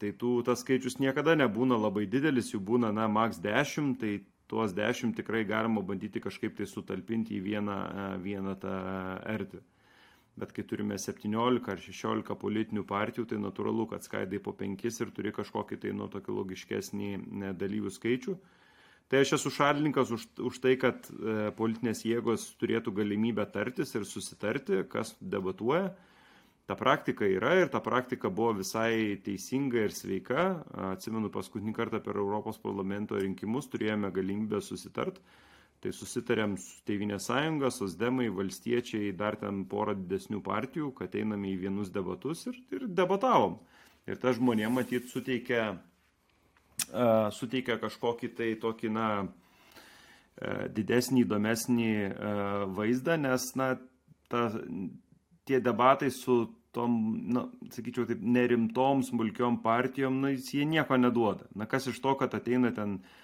[0.00, 4.18] tai tų tas skaičius niekada nebūna labai didelis, jų būna, na, maks 10, tai
[4.52, 7.78] tuos 10 tikrai galima bandyti kažkaip tai sutalpinti į vieną,
[8.20, 8.78] vieną tą
[9.32, 9.64] erdvę
[10.36, 15.12] bet kai turime 17 ar 16 politinių partijų, tai natūralu, kad skaidai po 5 ir
[15.12, 17.10] turi kažkokį tai nu tokį logiškesnį
[17.60, 18.36] dalyvių skaičių.
[19.12, 24.06] Tai aš esu šalininkas už, už tai, kad e, politinės jėgos turėtų galimybę tartis ir
[24.08, 25.90] susitarti, kas debatuoja.
[26.64, 30.46] Ta praktika yra ir ta praktika buvo visai teisinga ir sveika.
[30.94, 35.20] Atsimenu, paskutinį kartą per Europos parlamento rinkimus turėjome galimybę susitart
[35.82, 41.56] Tai susitarėm su Tevinės sąjunga, Sosdemai, valstiečiai, dar ten porą didesnių partijų, kad einame į
[41.64, 43.56] vienus debatus ir, ir debatavom.
[44.06, 52.52] Ir ta žmonė, matyt, suteikia, uh, suteikia kažkokį tai tokį, na, uh, didesnį, įdomesnį uh,
[52.78, 53.72] vaizdą, nes, na,
[54.30, 54.44] ta,
[55.50, 56.94] tie debatai su tom,
[57.34, 61.50] na, sakyčiau, taip, nerimtom, smulkiom partijom, na, jie nieko neduoda.
[61.58, 63.18] Na, kas iš to, kad ateina ten uh,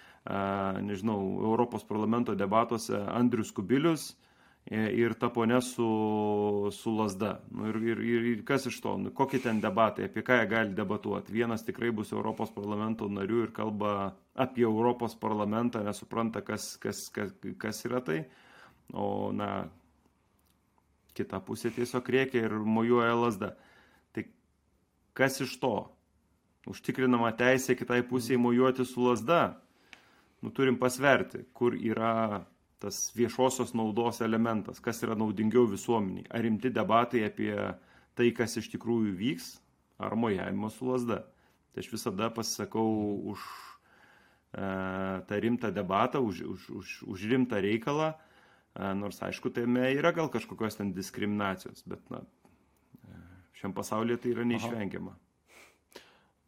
[0.83, 4.11] nežinau, Europos parlamento debatuose Andrius Kubilius
[4.69, 5.87] e, ir ta ponė su,
[6.75, 7.39] su lasda.
[7.51, 8.03] Nu, ir, ir,
[8.33, 11.33] ir, kas iš to, nu, kokie ten debatai, apie ką jie gali debatuoti.
[11.33, 13.95] Vienas tikrai bus Europos parlamento narių ir kalba
[14.37, 18.21] apie Europos parlamentą, nesupranta, kas, kas, kas, kas yra tai.
[18.93, 19.67] O, na,
[21.17, 23.55] kita pusė tiesiog reikia ir mojuoja lasda.
[24.15, 24.27] Tai
[25.17, 25.73] kas iš to?
[26.69, 29.41] Užtikrinama teisė kitai pusiai mojuoti su lasda
[30.43, 32.45] nu, turim pasverti, kur yra
[32.79, 36.29] tas viešosios naudos elementas, kas yra naudingiau visuomeniai.
[36.31, 37.53] Ar rimti debatai apie
[38.19, 39.51] tai, kas iš tikrųjų vyks,
[39.99, 41.25] ar mojavimas su lasda.
[41.75, 42.87] Tai aš visada pasisakau
[43.35, 43.43] už
[44.55, 44.63] e,
[45.29, 50.31] tą rimtą debatą, už, už, už, už rimtą reikalą, e, nors aišku, tame yra gal
[50.31, 52.23] kažkokios ten diskriminacijos, bet na,
[53.03, 53.23] e,
[53.59, 55.15] šiam pasaulyje tai yra neišvengiama.
[55.15, 55.28] Aha.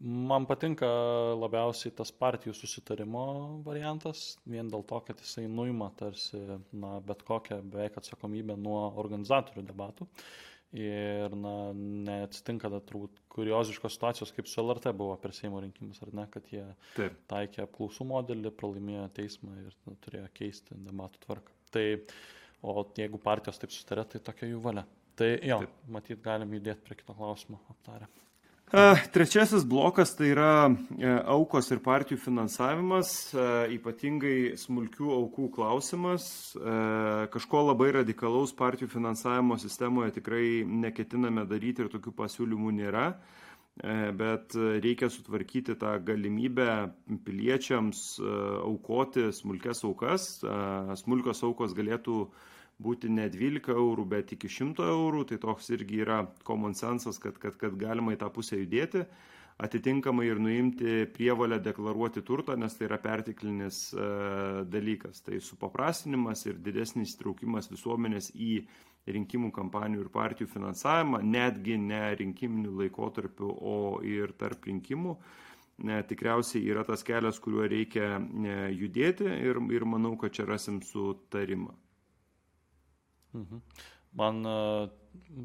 [0.00, 0.88] Man patinka
[1.36, 3.24] labiausiai tas partijų susitarimo
[3.66, 6.40] variantas, vien dėl to, kad jisai nuima tarsi
[6.72, 10.06] na, bet kokią beveik atsakomybę nuo organizatorių debatų.
[10.80, 11.52] Ir na,
[12.06, 16.48] neatsitinka da, turbūt kurioziškos situacijos, kaip su LRT buvo per Seimo rinkimus, ar ne, kad
[16.48, 17.18] jie Taip.
[17.28, 21.58] taikė apklausų modelį, pralaimėjo teismą ir na, turėjo keisti debatų tvarką.
[21.74, 21.84] Tai,
[22.64, 24.86] o jeigu partijos taip sutarė, tai tokia jų valia.
[25.18, 25.78] Tai jo, Taip.
[25.98, 28.08] matyt, galim judėti prie kito klausimo aptarę.
[28.70, 36.28] Trečiasis blokas tai yra e, aukos ir partijų finansavimas, e, ypatingai smulkių aukų klausimas.
[36.54, 36.74] E,
[37.34, 43.08] kažko labai radikalaus partijų finansavimo sistemoje tikrai neketiname daryti ir tokių pasiūlymų nėra,
[44.14, 44.54] bet
[44.84, 46.90] reikia sutvarkyti tą galimybę
[47.24, 48.02] piliečiams
[48.66, 50.26] aukoti smulkes aukas.
[51.00, 52.26] Smulkios aukos galėtų
[52.80, 57.38] būti ne 12 eurų, bet iki 100 eurų, tai toks irgi yra common sensas, kad,
[57.42, 59.04] kad, kad galima į tą pusę judėti,
[59.60, 64.06] atitinkamai ir nuimti prievalę deklaruoti turtą, nes tai yra pertiklinis e,
[64.72, 65.20] dalykas.
[65.26, 68.54] Tai supaprastinimas ir didesnis įtraukimas visuomenės į
[69.10, 75.16] rinkimų kampanijų ir partijų finansavimą, netgi ne rinkiminių laikotarpių, o ir tarp rinkimų.
[75.88, 80.82] Ne, tikriausiai yra tas kelias, kuriuo reikia ne, judėti ir, ir manau, kad čia rasim
[80.84, 81.72] sutarimą.
[83.34, 83.60] Mhm.
[84.20, 84.54] Man e,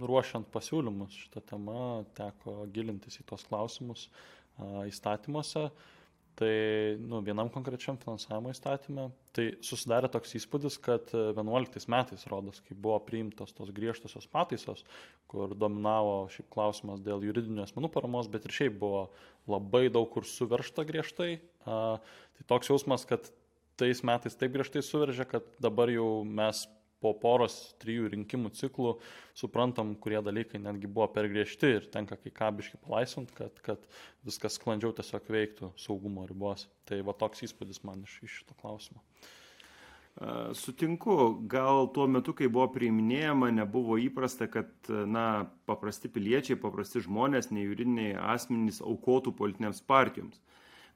[0.02, 5.70] ruošiant pasiūlymus šitą temą teko gilintis į tos klausimus e, įstatymuose.
[6.36, 6.56] Tai
[7.00, 12.98] nu, vienam konkrečiam finansavimo įstatymė, tai susidarė toks įspūdis, kad 11 metais, rodos, kai buvo
[13.08, 14.84] priimtos tos griežtosios pataisos,
[15.32, 19.06] kur dominavo šiaip klausimas dėl juridinių asmenų paramos, bet ir šiaip buvo
[19.48, 21.38] labai daug kur suveršta griežtai.
[21.64, 21.80] A,
[22.36, 23.32] tai toks jausmas, kad
[23.80, 26.66] tais metais taip griežtai suveržė, kad dabar jau mes
[27.06, 28.96] po poros trijų rinkimų ciklų
[29.38, 33.86] suprantam, kurie dalykai netgi buvo per griežti ir tenka kai ką biškai palaisvint, kad, kad
[34.26, 36.66] viskas sklandžiau tiesiog veiktų saugumo ribos.
[36.90, 39.04] Tai va toks įspūdis man iš, iš šito klausimo.
[40.56, 41.16] Sutinku,
[41.52, 48.14] gal tuo metu, kai buvo priiminėjama, nebuvo įprasta, kad na, paprasti piliečiai, paprasti žmonės, nejuridiniai
[48.34, 50.40] asmenys aukotų politinėms partijoms.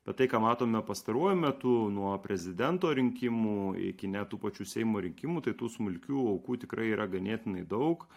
[0.10, 5.52] Bet tai, ką matome pastaruoju metu, nuo prezidento rinkimų iki netų pačių Seimo rinkimų, tai
[5.54, 8.08] tų smulkių aukų tikrai yra ganėtinai daug.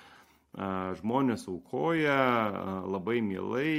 [1.02, 2.16] Žmonės aukoja
[2.88, 3.74] labai mielai,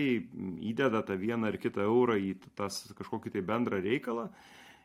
[0.62, 4.28] įdeda tą vieną ar kitą eurą į tas kažkokį tai bendrą reikalą.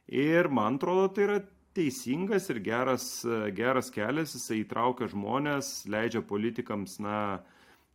[0.09, 1.39] Ir man atrodo, tai yra
[1.77, 3.11] teisingas ir geras,
[3.53, 7.43] geras kelias, jisai įtraukia žmonės, leidžia politikams, na,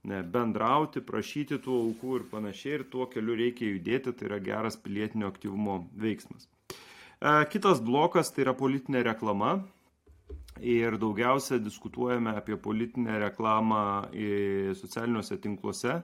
[0.03, 5.29] bendrauti, prašyti tų aukų ir panašiai, ir tuo keliu reikia judėti, tai yra geras pilietinio
[5.31, 6.49] aktyvumo veiksmas.
[6.73, 9.61] E, kitas blokas tai yra politinė reklama.
[10.63, 13.79] Ir daugiausia diskutuojame apie politinę reklamą
[14.77, 15.95] socialiniuose tinkluose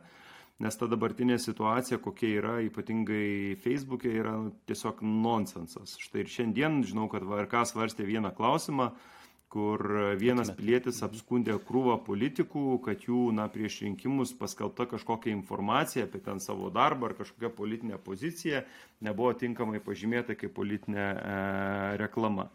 [0.64, 4.36] nes ta dabartinė situacija, kokia yra, ypatingai Facebook'e, yra
[4.68, 5.96] tiesiog nonsensas.
[6.04, 8.90] Štai ir šiandien žinau, kad VRK svarstė vieną klausimą,
[9.50, 9.82] kur
[10.22, 16.42] vienas pilietis apskundė krūvą politikų, kad jų na, prieš rinkimus paskelbta kažkokia informacija apie ten
[16.44, 18.62] savo darbą ar kažkokią politinę poziciją
[19.06, 21.40] nebuvo tinkamai pažymėta kaip politinė e,
[22.02, 22.50] reklama.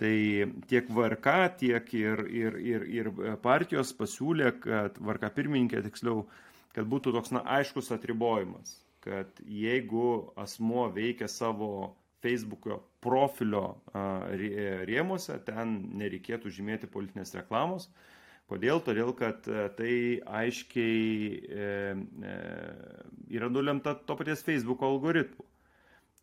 [0.00, 0.14] Tai
[0.70, 3.12] tiek VRK, tiek ir, ir, ir, ir
[3.44, 6.24] partijos pasiūlė, kad VRK pirmininkė tiksliau
[6.76, 11.92] kad būtų toks na, aiškus atribojimas, kad jeigu asmo veikia savo
[12.22, 13.66] Facebook'o profilio
[14.88, 17.88] rėmuose, ten nereikėtų žymėti politinės reklamos.
[18.52, 18.82] Kodėl?
[18.84, 19.94] Todėl, kad e, tai
[20.42, 21.68] aiškiai e,
[22.32, 22.34] e,
[23.38, 25.46] yra nulemta to paties Facebook algoritmų.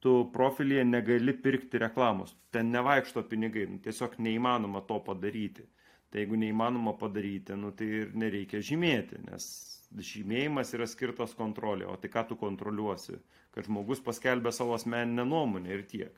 [0.03, 5.65] Tu profilyje negali pirkti reklamos, ten nevaikšto pinigai, nu, tiesiog neįmanoma to padaryti.
[6.09, 9.49] Tai jeigu neįmanoma padaryti, nu, tai ir nereikia žymėti, nes
[9.97, 13.17] žymėjimas yra skirtas kontrolė, o tai ką tu kontroliuosi,
[13.55, 16.13] kad žmogus paskelbė savo asmeninę nuomonę ir tiek.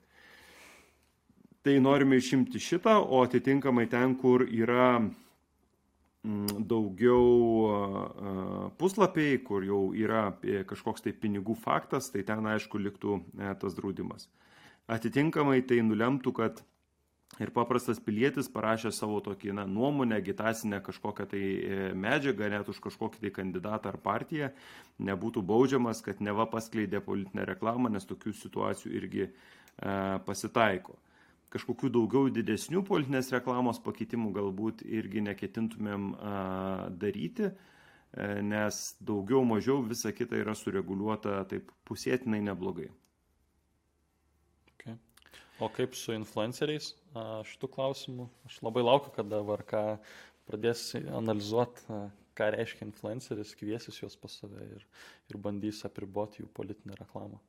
[1.62, 10.32] Tai norime išimti šitą, o atitinkamai ten, kur yra mm, daugiau puslapiai, kur jau yra
[10.42, 14.28] kažkoks tai pinigų faktas, tai ten aišku liktų e, tas draudimas.
[14.92, 16.64] Atitinkamai tai nulemtų, kad
[17.40, 22.82] Ir paprastas pilietis parašė savo tokį na, nuomonę, agitacinę kažkokią tai e, medžiagą, net už
[22.84, 24.50] kažkokį tai kandidatą ar partiją,
[25.00, 29.32] nebūtų baudžiamas, kad neva paskleidė politinę reklamą, nes tokių situacijų irgi e,
[30.28, 30.98] pasitaiko.
[31.52, 36.34] Kažkokių daugiau didesnių politinės reklamos pakeitimų galbūt irgi neketintumėm e,
[37.00, 42.92] daryti, e, nes daugiau mažiau visa kita yra sureguliuota taip pusėtinai neblogai.
[45.62, 48.28] O kaip su influenceriais šitų klausimų?
[48.48, 49.84] Aš labai laukiu, kada VRK
[50.50, 52.02] pradės analizuoti,
[52.38, 54.86] ką reiškia influenceris, kviesis juos pas save ir,
[55.32, 57.42] ir bandys apriboti jų politinę reklamą.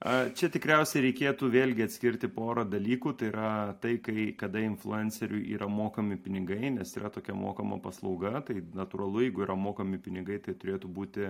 [0.00, 3.10] Čia tikriausiai reikėtų vėlgi atskirti porą dalykų.
[3.20, 3.48] Tai yra
[3.82, 8.40] tai, kai, kada influenceriui yra mokami pinigai, nes yra tokia mokama paslauga.
[8.48, 11.28] Tai natūralu, jeigu yra mokami pinigai, tai turėtų būti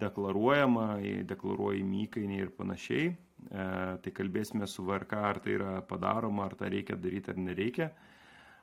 [0.00, 0.88] deklaruojama,
[1.28, 3.10] deklaruojami įkainiai ir panašiai.
[3.10, 3.66] E,
[4.02, 7.90] tai kalbėsime su VRK, ar tai yra padaroma, ar tą reikia daryti ar nereikia.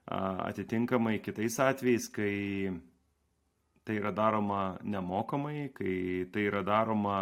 [0.03, 2.33] Atitinkamai kitais atvejais, kai
[3.87, 7.21] tai yra daroma nemokamai, kai tai yra daroma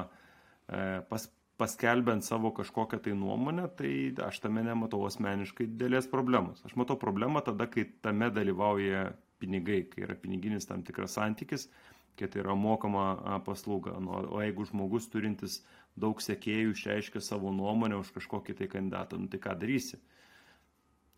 [0.66, 1.28] e, pas,
[1.62, 3.94] paskelbent savo kažkokią tai nuomonę, tai
[4.26, 6.62] aš tame nematau asmeniškai didelės problemos.
[6.66, 11.68] Aš matau problemą tada, kai tame dalyvauja pinigai, kai yra piniginis tam tikras santykis,
[12.20, 13.98] kai tai yra mokama paslauga.
[14.00, 15.62] Nu, o jeigu žmogus turintis
[16.00, 20.00] daug sekėjų išreiškia savo nuomonę už kažkokį tai kandidatą, nu tai ką darysi?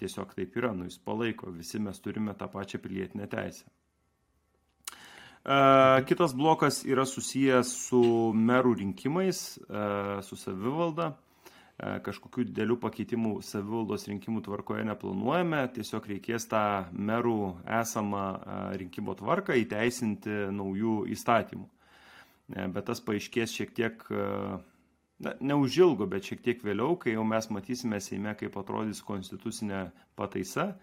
[0.01, 3.69] Tiesiog taip yra, nu jis palaiko, visi mes turime tą pačią pilietinę teisę.
[6.08, 8.01] Kitas blokas yra susijęs su
[8.34, 9.60] merų rinkimais,
[10.23, 11.12] su savivalda.
[12.06, 16.63] Kažkokių didelių pakeitimų savivaldos rinkimų tvarkoje neplanuojame, tiesiog reikės tą
[16.96, 17.38] merų
[17.82, 18.24] esamą
[18.80, 21.67] rinkimo tvarką įteisinti naujų įstatymų.
[22.52, 24.24] E, bet tas paaiškės šiek tiek, e,
[25.24, 29.86] na, neužilgo, bet šiek tiek vėliau, kai jau mes matysime Seime, kaip atrodys konstitucinė
[30.19, 30.73] pataisa.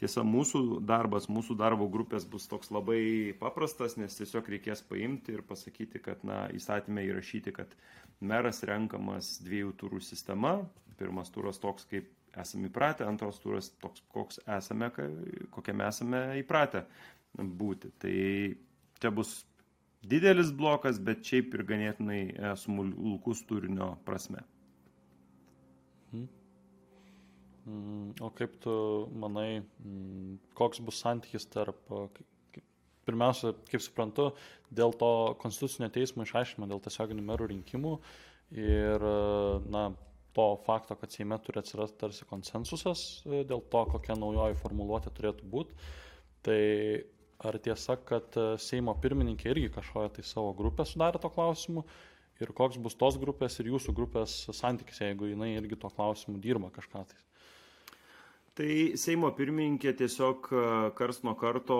[0.00, 5.44] Tiesa, mūsų darbas, mūsų darbo grupės bus toks labai paprastas, nes tiesiog reikės paimti ir
[5.46, 7.76] pasakyti, kad na, įstatymė įrašyti, kad
[8.18, 10.56] meras renkamas dviejų turų sistema.
[10.98, 14.90] Pirmas turas toks, kaip esame įpratę, antras turas toks, koks esame,
[15.54, 16.84] kokiame esame įpratę
[17.38, 17.90] būti.
[18.02, 18.14] Tai
[19.02, 19.36] čia bus
[20.02, 24.42] didelis blokas, bet šiaip ir ganėtinai e, smulkus turinio prasme.
[26.12, 26.28] Hmm.
[27.64, 28.72] O kaip tu
[29.16, 31.78] manai, mm, koks bus santykis tarp,
[33.08, 34.30] pirmiausia, kaip suprantu,
[34.72, 35.10] dėl to
[35.40, 37.94] konstitucinio teismo išaiškimo, dėl tiesioginių merų rinkimų
[38.60, 39.06] ir,
[39.72, 39.86] na,
[40.34, 45.76] to fakto, kad Seime turi atsirasti tarsi konsensusas dėl to, kokia naujoji formuluotė turėtų būti.
[46.44, 46.60] Tai
[47.48, 51.84] ar tiesa, kad Seimo pirmininkė irgi kažkoje tai savo grupę sudarė to klausimu
[52.42, 56.72] ir koks bus tos grupės ir jūsų grupės santykis, jeigu jinai irgi to klausimu dirba
[56.74, 57.20] kažką tai.
[58.54, 60.58] Tai Seimo pirmininkė tiesiog e,
[60.98, 61.76] kars nuo karto,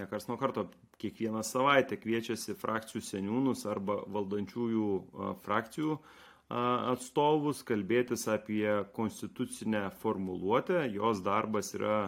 [0.00, 0.64] ne kars nuo karto,
[1.00, 6.00] kiekvieną savaitę kviečiasi frakcijų seniūnus arba valdančiųjų e, frakcijų e,
[6.56, 8.66] atstovus kalbėtis apie
[8.98, 10.82] konstitucinę formuluotę.
[10.96, 12.00] Jos darbas yra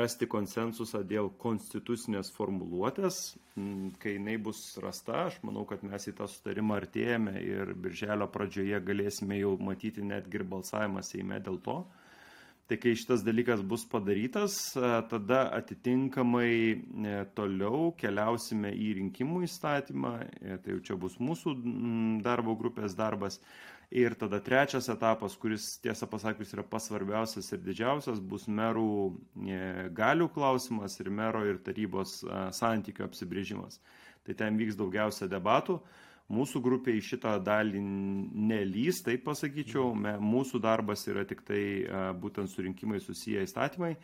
[0.00, 3.20] rasti konsensusą dėl konstitucinės formuluotės.
[3.60, 8.32] Mm, kai jinai bus rasta, aš manau, kad mes į tą sutarimą artėjame ir birželio
[8.32, 11.82] pradžioje galėsime jau matyti netgi ir balsavimą Seime dėl to.
[12.68, 14.54] Tai kai šitas dalykas bus padarytas,
[15.08, 21.54] tada atitinkamai e, toliau keliausime į rinkimų įstatymą, e, tai jau čia bus mūsų
[22.26, 23.40] darbo grupės darbas.
[23.88, 28.90] Ir tada trečias etapas, kuris tiesą pasakius yra pasvarbiausias ir didžiausias, bus merų
[29.48, 29.62] e,
[29.96, 32.18] galių klausimas ir mero ir tarybos
[32.58, 33.80] santykio apsibrėžimas.
[34.28, 35.78] Tai ten vyks daugiausia debatų.
[36.28, 41.62] Mūsų grupė į šitą dalį nelys, taip pasakyčiau, mūsų darbas yra tik tai
[42.20, 43.94] būtent su rinkimai susiję įstatymai.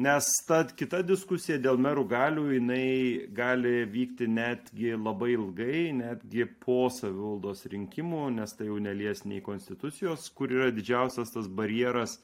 [0.00, 6.84] Nes ta kita diskusija dėl merų galių, jinai gali vykti netgi labai ilgai, netgi po
[6.94, 12.20] savivaldos rinkimų, nes tai jau nelies nei konstitucijos, kur yra didžiausias tas barjeras,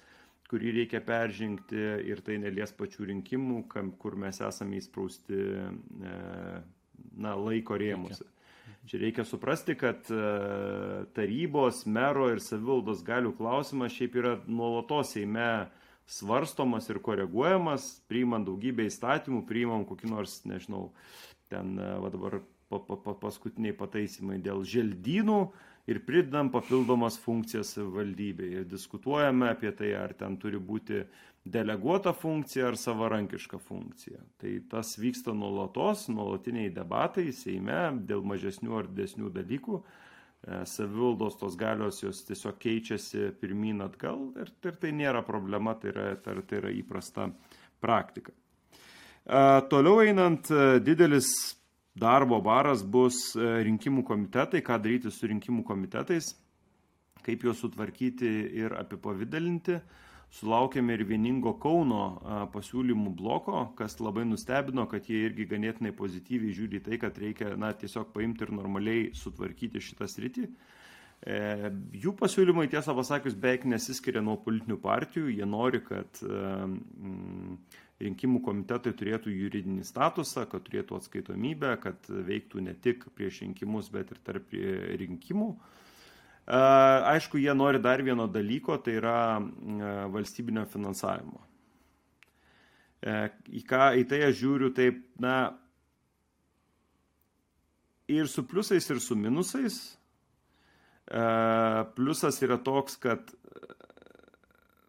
[0.46, 5.66] kurį reikia peržengti ir tai nelies pačių rinkimų, kam, kur mes esame įsprausti e,
[7.18, 8.30] na, laiko rėmuose.
[8.86, 10.18] Čia reikia suprasti, kad e,
[11.16, 15.66] tarybos, mero ir savivaldos galių klausimas šiaip yra nuolatos Seime
[16.06, 20.92] svarstomas ir koreguojamas, priimant daugybę įstatymų, priimam kokį nors, nežinau,
[21.50, 22.38] ten e, va dabar
[22.70, 25.40] pa, pa, pa, paskutiniai pataisimai dėl želdynų
[25.90, 28.62] ir pridedam papildomas funkcijas valdybėje.
[28.62, 31.02] Ir diskutuojame apie tai, ar ten turi būti
[31.46, 34.18] deleguota funkcija ar savarankiška funkcija.
[34.40, 37.78] Tai tas vyksta nuolatos, nuolatiniai debatai Seime
[38.08, 39.78] dėl mažesnių ar didesnių dalykų.
[40.46, 45.92] E, savivaldos tos galios jos tiesiog keičiasi pirmin atgal ir, ir tai nėra problema, tai
[45.92, 47.28] yra, tai, tai yra įprasta
[47.82, 48.34] praktika.
[49.26, 51.30] E, toliau einant, e, didelis
[51.96, 56.34] darbo baras bus rinkimų komitetai, ką daryti su rinkimų komitetais,
[57.24, 59.78] kaip juos sutvarkyti ir apipavydalinti
[60.34, 66.82] sulaukėme ir vieningo Kauno pasiūlymų bloko, kas labai nustebino, kad jie irgi ganėtinai pozityviai žiūri
[66.84, 70.48] tai, kad reikia na, tiesiog paimti ir normaliai sutvarkyti šitą sritį.
[71.26, 71.38] E,
[71.96, 75.30] jų pasiūlymai, tiesą pasakius, beveik nesiskiria nuo politinių partijų.
[75.32, 77.56] Jie nori, kad mm,
[78.04, 84.12] rinkimų komitetai turėtų juridinį statusą, kad turėtų atskaitomybę, kad veiktų ne tik prieš rinkimus, bet
[84.12, 85.54] ir tarp rinkimų.
[85.56, 85.85] E,
[86.46, 89.42] Aišku, jie nori dar vieno dalyko, tai yra
[90.12, 91.42] valstybinio finansavimo.
[93.02, 93.14] E,
[93.50, 95.56] į, ką, į tai aš žiūriu taip, na,
[98.06, 99.80] ir su pliusais, ir su minusais.
[101.10, 101.24] E,
[101.98, 103.34] pliusas yra toks, kad,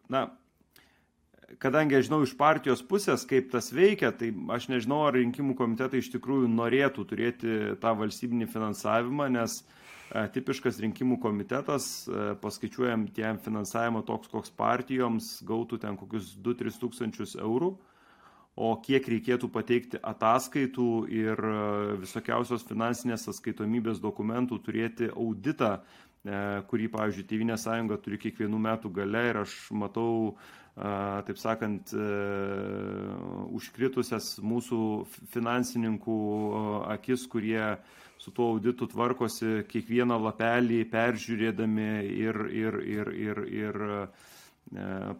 [0.06, 0.28] na,
[1.58, 6.04] kadangi aš žinau iš partijos pusės, kaip tas veikia, tai aš nežinau, ar rinkimų komitetai
[6.04, 12.08] iš tikrųjų norėtų turėti tą valstybinį finansavimą, nes uh, E, tipiškas rinkimų komitetas,
[12.42, 17.74] paskaičiuojam tiem finansavimo toks, koks partijoms gautų ten kokius 2-3 tūkstančius eurų,
[18.58, 21.42] o kiek reikėtų pateikti ataskaitų ir
[22.02, 25.76] visokiausios finansinės atskaitomybės dokumentų turėti auditą,
[26.68, 30.34] kurį, pavyzdžiui, Tevinė sąjunga turi kiekvienų metų gale ir aš matau,
[31.28, 31.94] taip sakant,
[33.54, 34.80] užkritusias mūsų
[35.34, 36.18] finansininkų
[36.96, 37.78] akis, kurie
[38.18, 44.00] su tuo auditu tvarkosi kiekvieną lapelį peržiūrėdami ir, ir, ir, ir, ir e,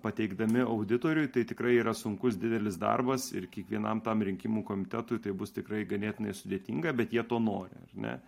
[0.02, 5.54] pateikdami auditoriui, tai tikrai yra sunkus didelis darbas ir kiekvienam tam rinkimų komitetui tai bus
[5.54, 7.78] tikrai ganėtinai sudėtinga, bet jie to nori.
[7.78, 8.18] Ar, ne?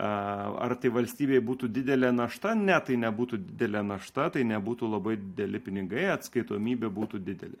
[0.00, 2.54] ar tai valstybei būtų didelė našta?
[2.54, 7.58] Ne, tai nebūtų didelė našta, tai nebūtų labai dideli pinigai, atskaitomybė būtų didelė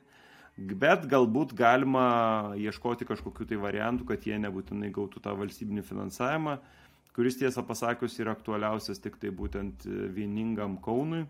[0.60, 6.58] bet galbūt galima ieškoti kažkokių tai variantų, kad jie nebūtinai gautų tą valstybinį finansavimą,
[7.16, 11.24] kuris tiesą pasakius yra aktualiausias tik tai būtent vieningam Kaunui,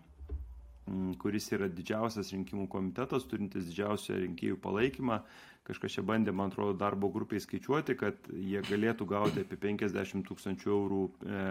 [1.21, 5.21] kuris yra didžiausias rinkimų komitetas, turintis didžiausią rinkėjų palaikymą.
[5.67, 10.71] Kažkas čia bandė, man atrodo, darbo grupiai skaičiuoti, kad jie galėtų gauti apie 50 tūkstančių
[10.73, 11.43] eurų e,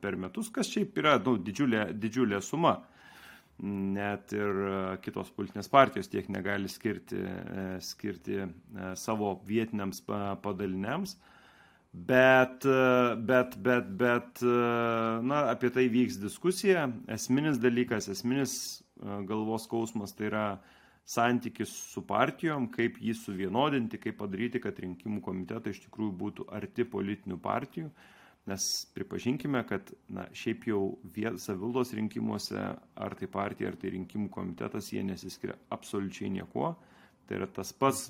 [0.00, 2.76] per metus, kas šiaip yra nu, didžiulė, didžiulė suma
[3.62, 8.48] net ir e, kitos politinės partijos tiek negali skirti, e, skirti e,
[9.00, 10.02] savo vietiniams
[10.44, 11.16] padaliniams.
[11.96, 12.66] Bet,
[13.24, 14.42] bet, bet, bet,
[15.24, 16.82] na, apie tai vyks diskusija.
[17.08, 18.56] Esminis dalykas, esminis
[19.24, 20.42] galvos skausmas tai yra
[21.08, 26.84] santykis su partijom, kaip jį suvienodinti, kaip padaryti, kad rinkimų komitetai iš tikrųjų būtų arti
[26.84, 27.88] politinių partijų.
[28.46, 30.80] Nes pripažinkime, kad na, šiaip jau
[31.42, 32.60] savildos rinkimuose,
[32.94, 36.76] ar tai partija, ar tai rinkimų komitetas, jie nesiskiria absoliučiai niekuo.
[37.26, 38.04] Tai yra tas pats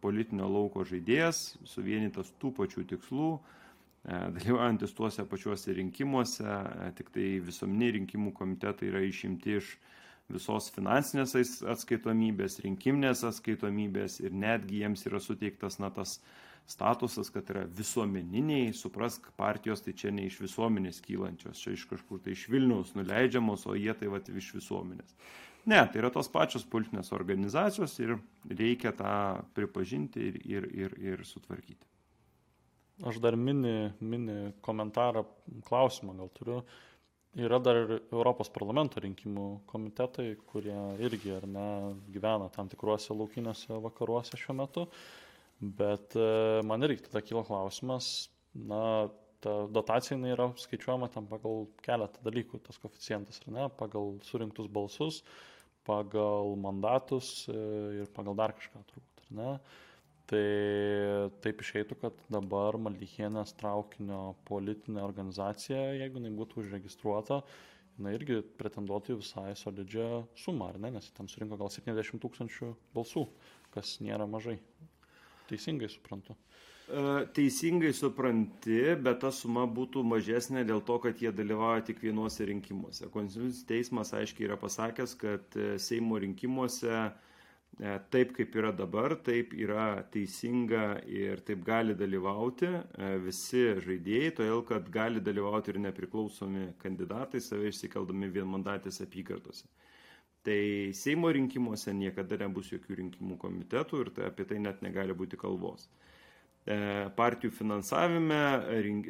[0.00, 7.26] politinio lauko žaidėjas, suvienytas tų pačių tikslų, e, dalyvaujantis tuose pačiuose rinkimuose, e, tik tai
[7.44, 9.74] visuomeniai rinkimų komitetai yra išimti iš
[10.30, 11.34] visos finansinės
[11.74, 16.20] atskaitomybės, rinkiminės atskaitomybės ir netgi jiems yra suteiktas na, tas
[16.68, 22.20] statusas, kad yra visuomeniniai, suprask, partijos tai čia ne iš visuomenės kylančios, čia iš kažkur
[22.24, 25.16] tai iš Vilniaus nuleidžiamos, o jie tai va iš visuomenės.
[25.68, 28.16] Ne, tai yra tos pačios politinės organizacijos ir
[28.48, 29.14] reikia tą
[29.56, 31.84] pripažinti ir, ir, ir, ir sutvarkyti.
[33.04, 35.24] Aš dar mini, mini komentarą,
[35.64, 36.60] klausimą gal turiu.
[37.38, 41.66] Yra dar ir Europos parlamento rinkimų komitetai, kurie irgi ar ne
[42.10, 44.86] gyvena tam tikruose laukiniuose vakaruose šiuo metu.
[45.60, 49.10] Bet e, man irgi tada kyla klausimas, na,
[49.44, 55.20] ta dotacija yra skaičiuojama tam pagal keletą dalykų, tas koficijantas, ar ne, pagal surinktus balsus,
[55.84, 57.60] pagal mandatus e,
[58.00, 59.54] ir pagal dar kažką turbūt, ar ne.
[60.30, 60.44] Tai
[61.42, 67.40] taip išeitų, kad dabar Maldychienės traukinio politinė organizacija, jeigu jinai būtų užregistruota,
[67.98, 72.70] jinai irgi pretenduotų į visai solidžią sumą, ar ne, nes ten surinko gal 70 tūkstančių
[72.94, 73.26] balsų,
[73.74, 74.60] kas nėra mažai.
[75.50, 76.36] Teisingai suprantu.
[76.90, 82.46] E, teisingai supranti, bet ta suma būtų mažesnė dėl to, kad jie dalyvauja tik vienuose
[82.50, 83.06] rinkimuose.
[83.14, 87.12] Konstitucinis teismas aiškiai yra pasakęs, kad e, Seimo rinkimuose e,
[88.14, 89.86] taip kaip yra dabar, taip yra
[90.16, 92.72] teisinga ir taip gali dalyvauti
[93.22, 99.70] visi žaidėjai, todėl kad gali dalyvauti ir nepriklausomi kandidatai, save išsikeldami vienmandatės apygardose.
[100.42, 105.36] Tai Seimo rinkimuose niekada nebus jokių rinkimų komitetų ir tai apie tai net negali būti
[105.40, 105.84] kalbos.
[106.64, 106.76] E,
[107.16, 108.38] partijų finansavime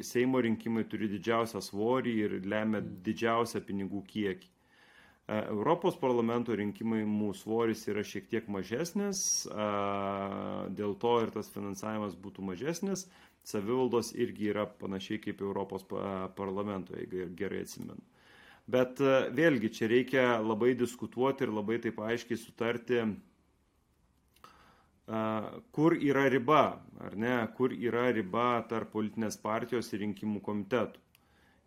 [0.07, 4.49] Seimo rinkimai turi didžiausią svorį ir lemia didžiausią pinigų kiekį.
[4.51, 9.67] E, Europos parlamento rinkimai mūsų svoris yra šiek tiek mažesnis, e,
[10.81, 13.05] dėl to ir tas finansavimas būtų mažesnis.
[13.53, 15.87] Savivaldos irgi yra panašiai kaip Europos
[16.37, 18.10] parlamento, jeigu gerai atsimenu.
[18.69, 19.01] Bet
[19.35, 23.01] vėlgi čia reikia labai diskutuoti ir labai taip aiškiai sutarti,
[25.75, 30.99] kur yra riba, ar ne, kur yra riba tarp politinės partijos ir rinkimų komitetų.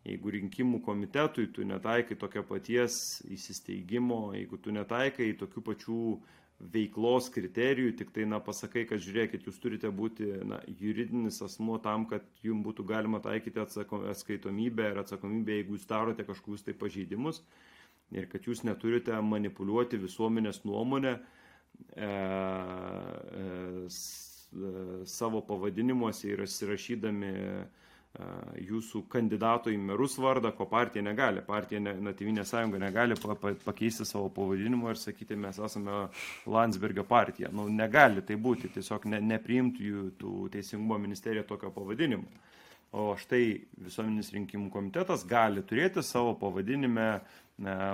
[0.04, 6.00] Jeigu rinkimų komitetui tu netaikai tokio paties įsisteigimo, jeigu tu netaikai tokių pačių
[6.74, 12.06] veiklos kriterijų, tik tai, na, pasakai, kad žiūrėkit, jūs turite būti na, juridinis asmuo tam,
[12.10, 17.42] kad jums būtų galima taikyti atsako, atskaitomybę ir atsakomybę, jeigu jūs darote kažkokius tai pažeidimus
[18.14, 21.18] ir kad jūs neturite manipuliuoti visuomenės nuomonę,
[21.96, 27.30] E, e, e, savo pavadinimuose ir įsirašydami
[28.14, 31.42] jūsų kandidato į merus vardą, ko partija negali.
[31.42, 33.16] Partija, Nativinė sąjunga negali
[33.64, 36.06] pakeisti savo pavadinimo ir sakyti, mes esame
[36.46, 37.50] Landsbergio partija.
[37.52, 42.28] Nu, negali tai būti, tiesiog ne, nepriimtų jų tų teisingumo ministerija tokio pavadinimo.
[42.94, 47.08] O štai visuomeninis rinkimų komitetas gali turėti savo pavadinime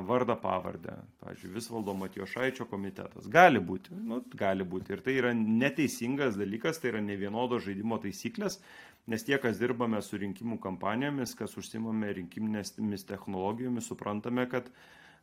[0.05, 0.93] vardą pavardę.
[1.21, 3.29] Pavyzdžiui, Visvaldo Matijošaičio komitetas.
[3.29, 4.93] Gali būti, nu, gali būti.
[4.93, 8.61] Ir tai yra neteisingas dalykas, tai yra ne vienodo žaidimo taisyklės,
[9.09, 14.69] nes tie, kas dirbame su rinkimų kampanijomis, kas užsimame rinkiminėmis technologijomis, suprantame, kad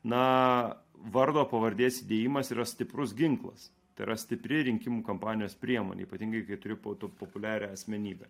[0.08, 0.24] na,
[1.14, 3.70] vardo pavardės įdėjimas yra stiprus ginklas.
[3.98, 8.30] Tai yra stipri rinkimų kampanijos priemonė, ypatingai kai turi populiarią asmenybę.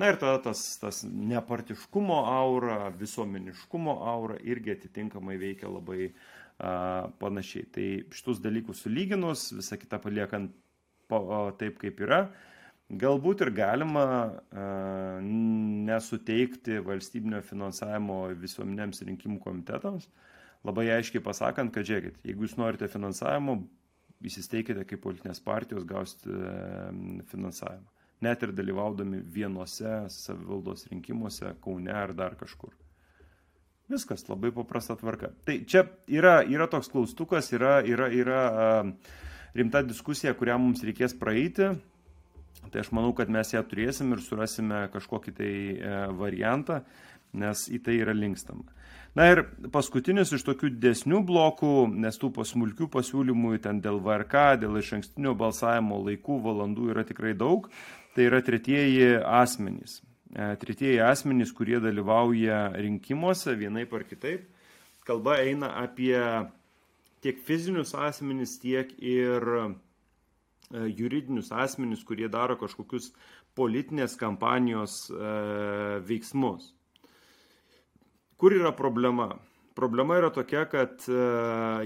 [0.00, 7.66] Na ir tada tas, tas nepartiškumo aura, visuomeniškumo aura irgi atitinkamai veikia labai a, panašiai.
[7.74, 10.54] Tai šitus dalykus sulyginus, visą kitą paliekant
[11.12, 12.22] pa, a, taip, kaip yra,
[13.00, 14.66] galbūt ir galima a,
[15.22, 20.08] nesuteikti valstybinio finansavimo visuomenėms rinkimų komitetams,
[20.66, 23.62] labai aiškiai pasakant, kad žiūrėkit, jeigu jūs norite finansavimo,
[24.22, 26.30] įsisteikite kaip politinės partijos, gausite
[27.32, 27.90] finansavimą
[28.22, 32.74] net ir dalyvaudami vienose savivaldos rinkimuose, Kaune ar dar kažkur.
[33.90, 35.32] Viskas labai paprasta tvarka.
[35.44, 38.68] Tai čia yra, yra toks klaustukas, yra, yra, yra a,
[39.58, 41.72] rimta diskusija, kurią mums reikės praeiti.
[42.72, 46.82] Tai aš manau, kad mes ją turėsim ir surasime kažkokį tai e, variantą,
[47.36, 48.64] nes į tai yra linkstama.
[49.16, 49.42] Na ir
[49.72, 55.34] paskutinis iš tokių didesnių blokų, nes tų pasmulkių pasiūlymų ten dėl VRK, dėl iš ankstinio
[55.36, 57.68] balsavimo laikų, valandų yra tikrai daug
[58.14, 60.02] tai yra tretieji asmenys.
[60.60, 64.46] tretieji asmenys, kurie dalyvauja rinkimuose vienai par kitaip.
[65.04, 66.16] Kalba eina apie
[67.20, 69.44] tiek fizinius asmenys, tiek ir
[70.72, 73.10] juridinius asmenys, kurie daro kažkokius
[73.58, 75.06] politinės kampanijos
[76.08, 76.72] veiksmus.
[78.42, 79.28] Kur yra problema?
[79.74, 81.14] Problema yra tokia, kad e,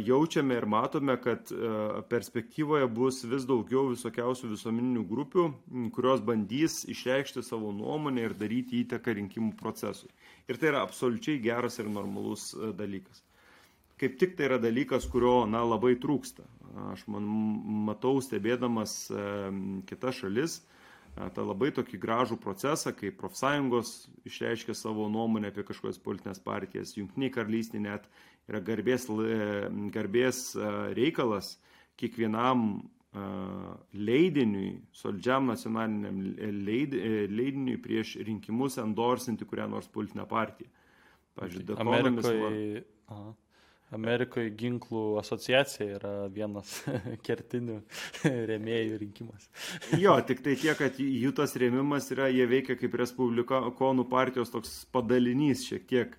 [0.02, 1.68] jaučiame ir matome, kad e,
[2.10, 5.44] perspektyvoje bus vis daugiau visokiausių visuomeninių grupių,
[5.94, 10.10] kurios bandys išreikšti savo nuomonę ir daryti įtaką rinkimų procesui.
[10.50, 13.22] Ir tai yra absoliučiai geras ir normalus e, dalykas.
[13.96, 16.44] Kaip tik tai yra dalykas, kurio na, labai trūksta.
[16.92, 17.24] Aš man,
[17.86, 19.06] matau, stebėdamas
[19.88, 20.58] kitas šalis,
[21.32, 23.94] tą labai tokį gražų procesą, kai profsąjungos
[24.28, 26.92] išreiškia savo nuomonę apie kažkokias politinės partijas.
[26.98, 28.04] Junktiniai karalystė net
[28.50, 29.08] yra garbės,
[29.94, 30.42] garbės
[30.98, 31.54] reikalas
[31.96, 32.84] kiekvienam
[33.96, 36.20] leidiniui, soldžiam nacionaliniam
[36.68, 40.68] leidiniui prieš rinkimus endorsinti kurią nors politinę partiją.
[41.40, 42.84] Pavyzdžiui, Amerikoje.
[43.94, 46.72] Amerikoje ginklų asociacija yra vienas
[47.26, 47.76] kertinių
[48.50, 49.46] rėmėjų rinkimas.
[50.02, 54.72] jo, tik tai tiek, kad jų tas rėmimas yra, jie veikia kaip Respublikonų partijos toks
[54.94, 56.16] padalinys šiek tiek.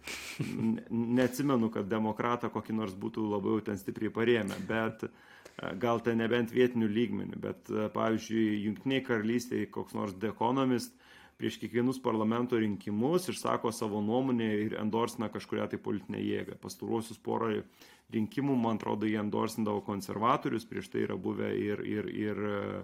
[0.90, 5.12] Neatsimenu, kad demokratą kokį nors būtų labiau ten stipriai parėmę, bet e,
[5.82, 10.96] gal ten nebent vietinių lygmenių, bet e, pavyzdžiui, Junktiniai karalystėje koks nors The Economist
[11.38, 16.58] prieš kiekvienus parlamento rinkimus išsako savo nuomonę ir endorsina kažkuria tai politinę jėgą.
[16.62, 17.52] Pastaruosius porą
[18.14, 22.82] rinkimų, man atrodo, jie endorsindavo konservatorius, prieš tai yra buvę ir, ir, ir e,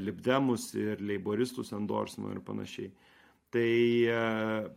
[0.00, 2.90] libdemus, ir leiboristus endorsino ir panašiai.
[3.52, 3.68] Tai
[4.16, 4.18] e,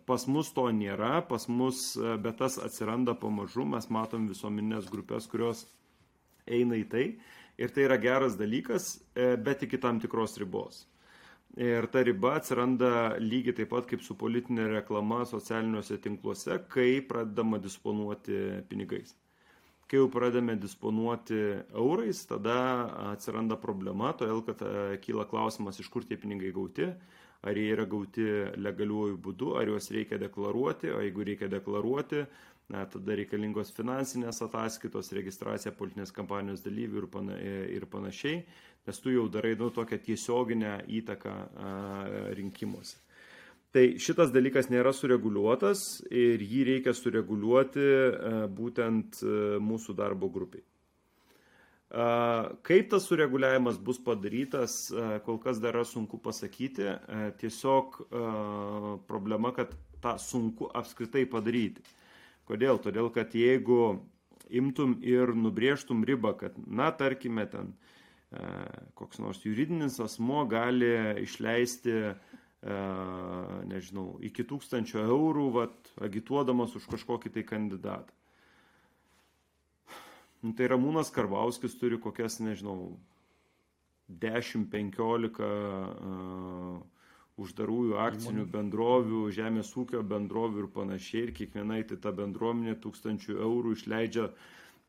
[0.10, 5.32] pas mus to nėra, pas mus, e, bet tas atsiranda pamažu, mes matom visuomeninės grupės,
[5.32, 5.64] kurios
[6.50, 7.08] eina į tai.
[7.60, 8.94] Ir tai yra geras dalykas,
[9.44, 10.86] bet iki tam tikros ribos.
[11.58, 17.58] Ir ta riba atsiranda lygiai taip pat kaip su politinė reklama socialiniuose tinkluose, kai pradedama
[17.58, 18.38] disponuoti
[18.70, 19.16] pinigais.
[19.90, 21.40] Kai jau pradedame disponuoti
[21.74, 22.60] eurais, tada
[23.10, 26.86] atsiranda problema, todėl kad e, kyla klausimas, iš kur tie pinigai gauti,
[27.42, 28.28] ar jie yra gauti
[28.62, 32.28] legaliuoju būdu, ar juos reikia deklaruoti, o jeigu reikia deklaruoti,
[32.70, 37.38] na, tada reikalingos finansinės ataskaitos, registracija politinės kampanijos dalyvių ir, pana,
[37.78, 38.44] ir panašiai
[38.90, 41.36] nes tu jau darai nu, tokią tiesioginę įtaką
[42.38, 42.98] rinkimuose.
[43.70, 47.86] Tai šitas dalykas nėra sureguliuotas ir jį reikia sureguliuoti
[48.58, 49.22] būtent
[49.62, 50.64] mūsų darbo grupiai.
[52.66, 54.90] Kaip tas sureguliavimas bus padarytas,
[55.26, 56.90] kol kas dar yra sunku pasakyti.
[57.42, 58.02] Tiesiog
[59.10, 61.86] problema, kad tą sunku apskritai padaryti.
[62.50, 62.82] Kodėl?
[62.82, 64.00] Todėl, kad jeigu
[64.50, 67.76] imtum ir nubrėžtum ribą, kad, na, tarkime, ten
[68.30, 68.42] E,
[68.94, 70.90] koks nors juridinis asmo gali
[71.24, 72.76] išleisti, e,
[73.72, 78.14] nežinau, iki tūkstančio eurų, vat, agituodamas už kažkokį tai kandidatą.
[80.46, 82.94] Nu, tai Ramūnas Karbauskis turi kokias, nežinau,
[84.10, 86.78] 10-15 uh,
[87.44, 91.28] uždarųjų akcinių bendrovių, žemės ūkio bendrovių ir panašiai.
[91.28, 94.30] Ir kiekvienai tai ta bendruomenė tūkstančių eurų išleidžia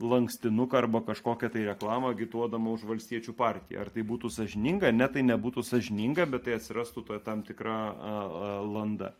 [0.00, 3.82] lankstinuką arba kažkokią tai reklamą agituodama už valstiečių partiją.
[3.84, 4.92] Ar tai būtų sažininga?
[4.96, 9.12] Ne, tai nebūtų sažininga, bet tai atsirastų to tam tikra a, a, landa.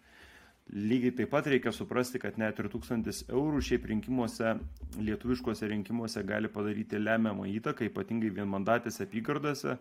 [0.70, 4.54] Lygiai taip pat reikia suprasti, kad net ir tūkstantis eurų šiaip rinkimuose,
[5.02, 9.76] lietuviškose rinkimuose gali padaryti lemiamą įtaką, ypatingai vienmandatėse apygardose,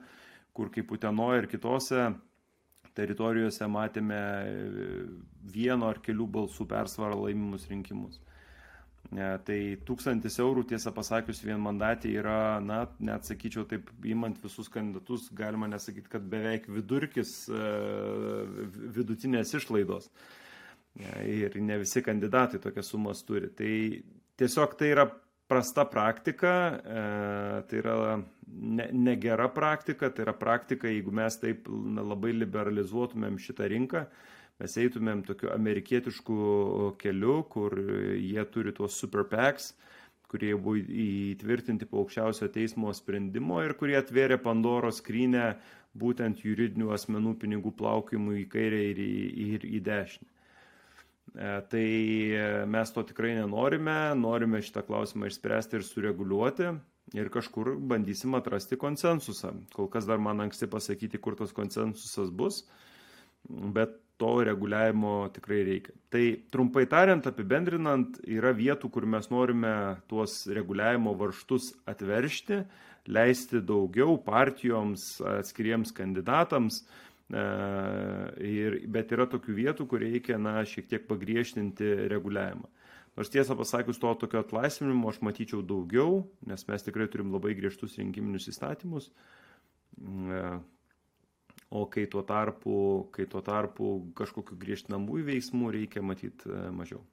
[0.58, 2.08] kur kaip Utenoje ir kitose
[3.00, 4.20] teritorijose matėme
[5.54, 8.20] vieno ar kelių balsų persvarą laimimus rinkimus.
[9.10, 15.66] Tai tūkstantis eurų, tiesą pasakius, vienmandatė yra, na, net sakyčiau, taip, įmant visus kandidatus, galima
[15.72, 17.64] nesakyti, kad beveik vidurkis e,
[19.00, 20.12] vidutinės išlaidos.
[21.26, 23.50] Ir ne visi kandidatai tokias sumas turi.
[23.56, 23.72] Tai
[24.38, 25.08] tiesiog tai yra
[25.50, 27.96] prasta praktika, e, tai yra
[28.94, 34.04] negera praktika, tai yra praktika, jeigu mes taip labai liberalizuotumėm šitą rinką,
[34.62, 36.38] mes eitumėm tokiu amerikietišku
[37.02, 37.76] keliu, kur
[38.14, 39.74] jie turi tuos super packs,
[40.30, 45.56] kurie buvo įtvirtinti po aukščiausio teismo sprendimo ir kurie atvėrė Pandoros skrynę
[45.98, 49.14] būtent juridinių asmenų pinigų plaukimui į kairę ir į,
[49.56, 50.30] ir į dešinę.
[51.36, 56.72] E, tai mes to tikrai nenorime, norime šitą klausimą išspręsti ir sureguliuoti
[57.18, 59.54] ir kažkur bandysim atrasti konsensusą.
[59.74, 62.64] Kol kas dar man anksti pasakyti, kur tas konsensusas bus,
[63.50, 65.96] bet to reguliavimo tikrai reikia.
[66.12, 69.74] Tai trumpai tariant, apibendrinant, yra vietų, kur mes norime
[70.12, 72.64] tuos reguliavimo varštus atveršti,
[73.10, 80.90] leisti daugiau partijoms, atskiriems kandidatams e, ir, bet yra tokių vietų, kur reikia, na, šiek
[80.90, 82.70] tiek pagriežtinti reguliavimą.
[83.20, 87.98] Nors tiesą pasakius, to tokio atlaisvinimo aš matyčiau daugiau, nes mes tikrai turim labai griežtus
[88.00, 89.10] rinkiminius įstatymus.
[90.00, 90.62] Mm,
[91.76, 92.76] o kai tuo tarpu,
[93.14, 97.04] kai tuo tarpu kažkokiu griežtinamųjų veiksmų reikia matyti mažiau.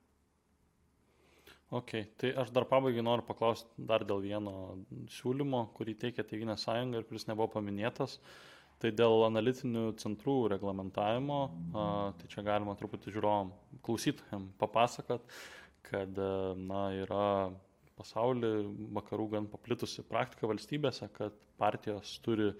[1.74, 4.76] Ok, tai aš dar pabaigai noriu paklausti dar dėl vieno
[5.10, 8.20] siūlymo, kurį teikia Tevinė sąjunga ir kuris nebuvo paminėtas.
[8.76, 11.38] Tai dėl analitinių centrų reglamentavimo,
[12.20, 13.52] tai čia galima truputį žiūrovom,
[13.86, 15.24] klausytojams papasakot,
[15.86, 16.18] kad
[16.60, 17.28] na, yra
[17.96, 18.50] pasaulį
[18.98, 22.50] vakarų gan paplitusi praktika valstybėse, kad partijos turi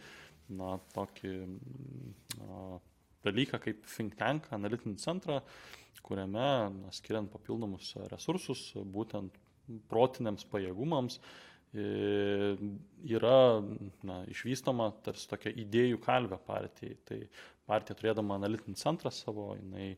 [0.49, 1.35] na, tokį
[2.41, 2.79] na,
[3.27, 5.43] dalyką kaip think tank, analitinį centrą,
[6.07, 9.37] kuriame, na, skiriant papildomus resursus, būtent
[9.91, 11.19] protiniams pajėgumams,
[11.77, 13.41] yra
[14.07, 16.97] na, išvystoma tarsi tokia idėjų kalvė partijai.
[17.09, 17.21] Tai
[17.69, 19.95] partija turėdama analitinį centrą savo, jinai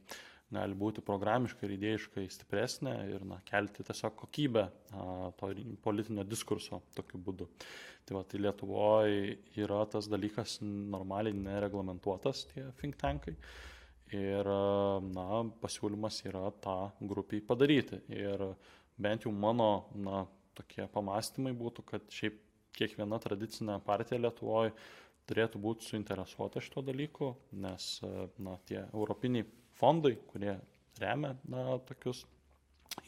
[0.48, 5.50] gali būti programiškai ir idėjiškai stipresnė ir na, kelti tiesiog kokybę a, to
[5.84, 7.48] politinio diskurso tokiu būdu.
[8.08, 13.36] Tai, va, tai Lietuvoje yra tas dalykas normaliai nereglamentuotas, tie think tankai.
[14.16, 14.48] Ir
[15.12, 18.00] na, pasiūlymas yra tą grupiai padaryti.
[18.08, 18.46] Ir
[18.96, 20.22] bent jau mano na,
[20.58, 22.40] tokie pamastymai būtų, kad šiaip
[22.78, 24.74] kiekviena tradicinė partija Lietuvoje
[25.28, 27.98] turėtų būti suinteresuota šito dalyku, nes
[28.40, 29.46] na, tie europiniai
[29.78, 30.56] fondai, kurie
[30.98, 32.24] remia na, tokius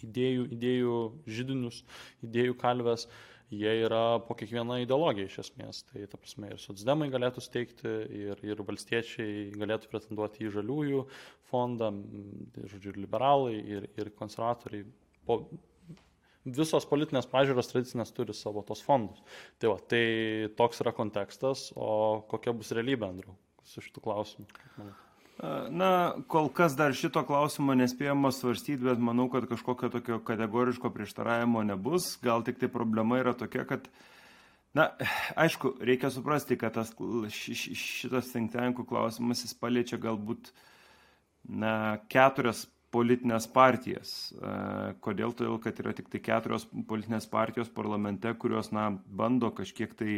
[0.05, 0.97] idėjų, idėjų
[1.31, 1.83] žydinius,
[2.27, 3.07] idėjų kalves,
[3.51, 5.83] jie yra po kiekvieną ideologiją iš esmės.
[5.89, 11.03] Tai ta prasme ir socdemai galėtų steigti, ir, ir valstiečiai galėtų pretenduoti į žaliųjų
[11.51, 11.91] fondą,
[12.61, 14.87] žodžiu, ir liberalai, ir, ir konservatoriai.
[15.27, 15.43] Po,
[16.45, 19.21] visos politinės pažiūros tradicinės turi savo tos fondus.
[19.61, 20.05] Tai, va, tai
[20.57, 23.37] toks yra kontekstas, o kokia bus realybė, Andriu,
[23.67, 24.49] su šitų klausimų?
[25.73, 25.91] Na,
[26.29, 32.13] kol kas dar šito klausimo nespėjama svarstyti, bet manau, kad kažkokio tokio kategoriško prieštaravimo nebus.
[32.21, 33.89] Gal tik tai problema yra tokia, kad,
[34.77, 34.91] na,
[35.41, 36.93] aišku, reikia suprasti, kad tas,
[37.33, 40.53] šitas think tankų klausimas jis paliečia galbūt,
[41.49, 41.73] na,
[42.13, 44.13] keturias politinės partijas.
[45.05, 45.35] Kodėl?
[45.37, 50.15] Todėl, kad yra tik tai keturios politinės partijos parlamente, kurios, na, bando kažkiek tai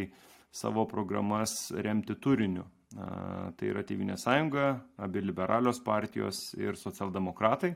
[0.53, 2.67] savo programas remti turiniu.
[2.93, 4.67] Tai yra Tevinė sąjunga,
[5.01, 7.73] abi liberalios partijos ir socialdemokratai.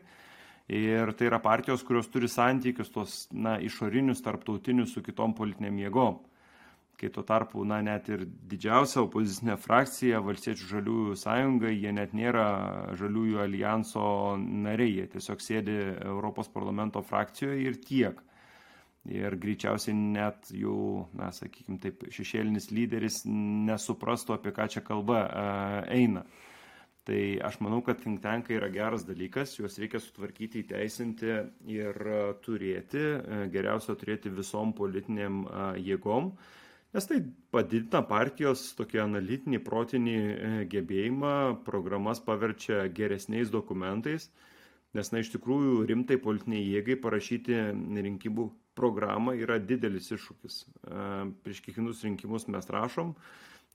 [0.77, 6.19] Ir tai yra partijos, kurios turi santykius tos na, išorinius, tarptautinius su kitom politiniam jėgom.
[6.97, 12.47] Kai tuo tarpu, na, net ir didžiausia opozicinė frakcija, Valstiečių žaliųjų sąjunga, jie net nėra
[12.97, 14.05] žaliųjų alijanso
[14.41, 15.77] nariai, jie tiesiog sėdi
[16.07, 18.23] Europos parlamento frakcijoje ir tiek
[19.13, 25.23] ir greičiausiai net jų, na, sakykime taip, šešėlinis lyderis nesuprastų, apie ką čia kalba
[25.93, 26.25] eina.
[27.07, 31.37] Tai aš manau, kad think tankai yra geras dalykas, juos reikia sutvarkyti, įteisinti
[31.71, 32.01] ir
[32.43, 33.05] turėti,
[33.55, 35.45] geriausia turėti visom politiniam
[35.79, 36.33] jėgom,
[36.97, 37.21] nes tai
[37.55, 41.33] padidina partijos tokį analitinį, protinį e, gebėjimą,
[41.69, 44.31] programas paverčia geresniais dokumentais,
[44.97, 47.59] nes, na, iš tikrųjų rimtai politiniai jėgai parašyti
[48.09, 50.57] rinkimų programą yra didelis iššūkis.
[51.45, 53.15] Prieš kiekvienus rinkimus mes rašom,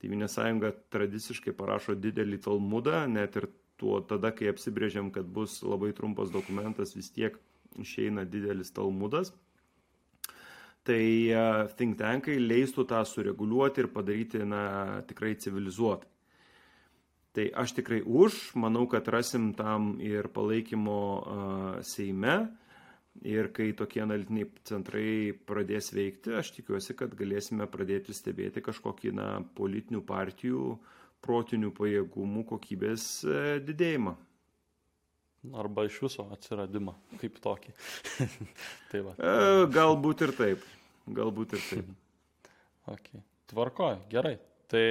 [0.01, 3.45] Tėvinė sąjunga tradiciškai parašo didelį talmudą, net ir
[3.77, 7.37] tuo tada, kai apsibrėžiam, kad bus labai trumpas dokumentas, vis tiek
[7.81, 9.29] išeina didelis talmudas.
[10.87, 11.03] Tai
[11.77, 14.63] think tankai leistų tą sureguliuoti ir padaryti na,
[15.05, 16.09] tikrai civilizuotai.
[17.31, 22.39] Tai aš tikrai už, manau, kad rasim tam ir palaikymo uh, Seime.
[23.27, 29.27] Ir kai tokie analitiniai centrai pradės veikti, aš tikiuosi, kad galėsime pradėti stebėti kažkokį na,
[29.57, 30.63] politinių partijų
[31.21, 34.15] protinių pajėgumų kokybės e, didėjimą.
[35.57, 37.73] Arba iš viso atsiradimą kaip tokį.
[38.91, 39.15] tai va.
[39.17, 40.65] e, galbūt ir taip.
[41.09, 41.91] Galbūt ir taip.
[42.93, 43.23] okay.
[43.51, 44.37] Tvarkoju, gerai.
[44.71, 44.85] Tai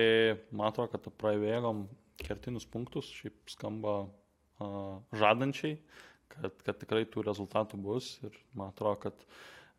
[0.50, 1.86] man atrodo, kad praėjom
[2.20, 5.78] kertinius punktus, šiaip skamba uh, žadančiai.
[5.78, 6.00] Uh,
[6.34, 9.24] kad, kad tikrai tų rezultatų bus ir man atrodo, kad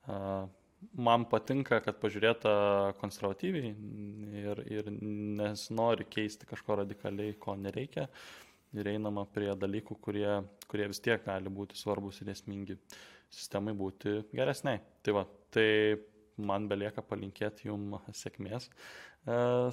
[0.09, 0.49] uh,
[0.97, 2.53] man patinka, kad pažiūrėta
[3.01, 3.73] konservatyviai
[4.41, 8.07] ir, ir nesinori keisti kažko radikaliai, ko nereikia
[8.77, 10.29] ir einama prie dalykų, kurie,
[10.71, 12.77] kurie vis tiek gali būti svarbus ir esmingi
[13.31, 14.81] sistemai būti geresniai.
[15.03, 15.67] Tai va, tai
[16.41, 18.71] man belieka palinkėti jum sėkmės e,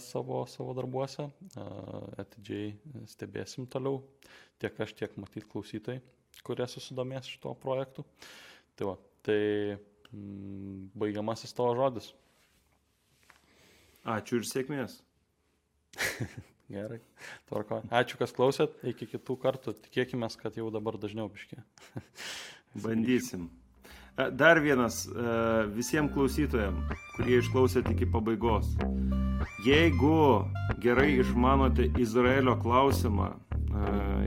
[0.04, 1.66] savo, savo darbuose, e,
[2.24, 4.02] atidžiai stebėsim toliau,
[4.60, 6.00] tiek aš, tiek matyt klausytojai
[6.46, 8.04] kurie susidomės šito projektu.
[8.78, 8.96] Tai va,
[9.26, 9.40] tai
[10.12, 12.12] mm, baigiamasis tavo žodis.
[14.08, 15.00] Ačiū ir sėkmės.
[16.68, 16.98] Gerai,
[17.48, 17.80] tvarko.
[17.88, 19.72] Ačiū, kas klausėt, iki kitų kartų.
[19.86, 21.62] Tikėkime, kad jau dabar dažniau biškė.
[22.84, 23.48] Bandysim.
[24.18, 25.22] E, dar vienas e,
[25.72, 28.74] visiems klausytojams, kurie išklausėte iki pabaigos.
[29.64, 30.44] Jeigu
[30.82, 33.38] gerai išmanote Izraelio klausimą e,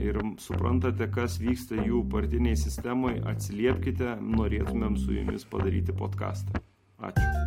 [0.08, 6.64] ir suprantate, kas vyksta jų partiniai sistemai, atsiliepkite, norėtumėm su jumis padaryti podcastą.
[7.02, 7.41] Ačiū.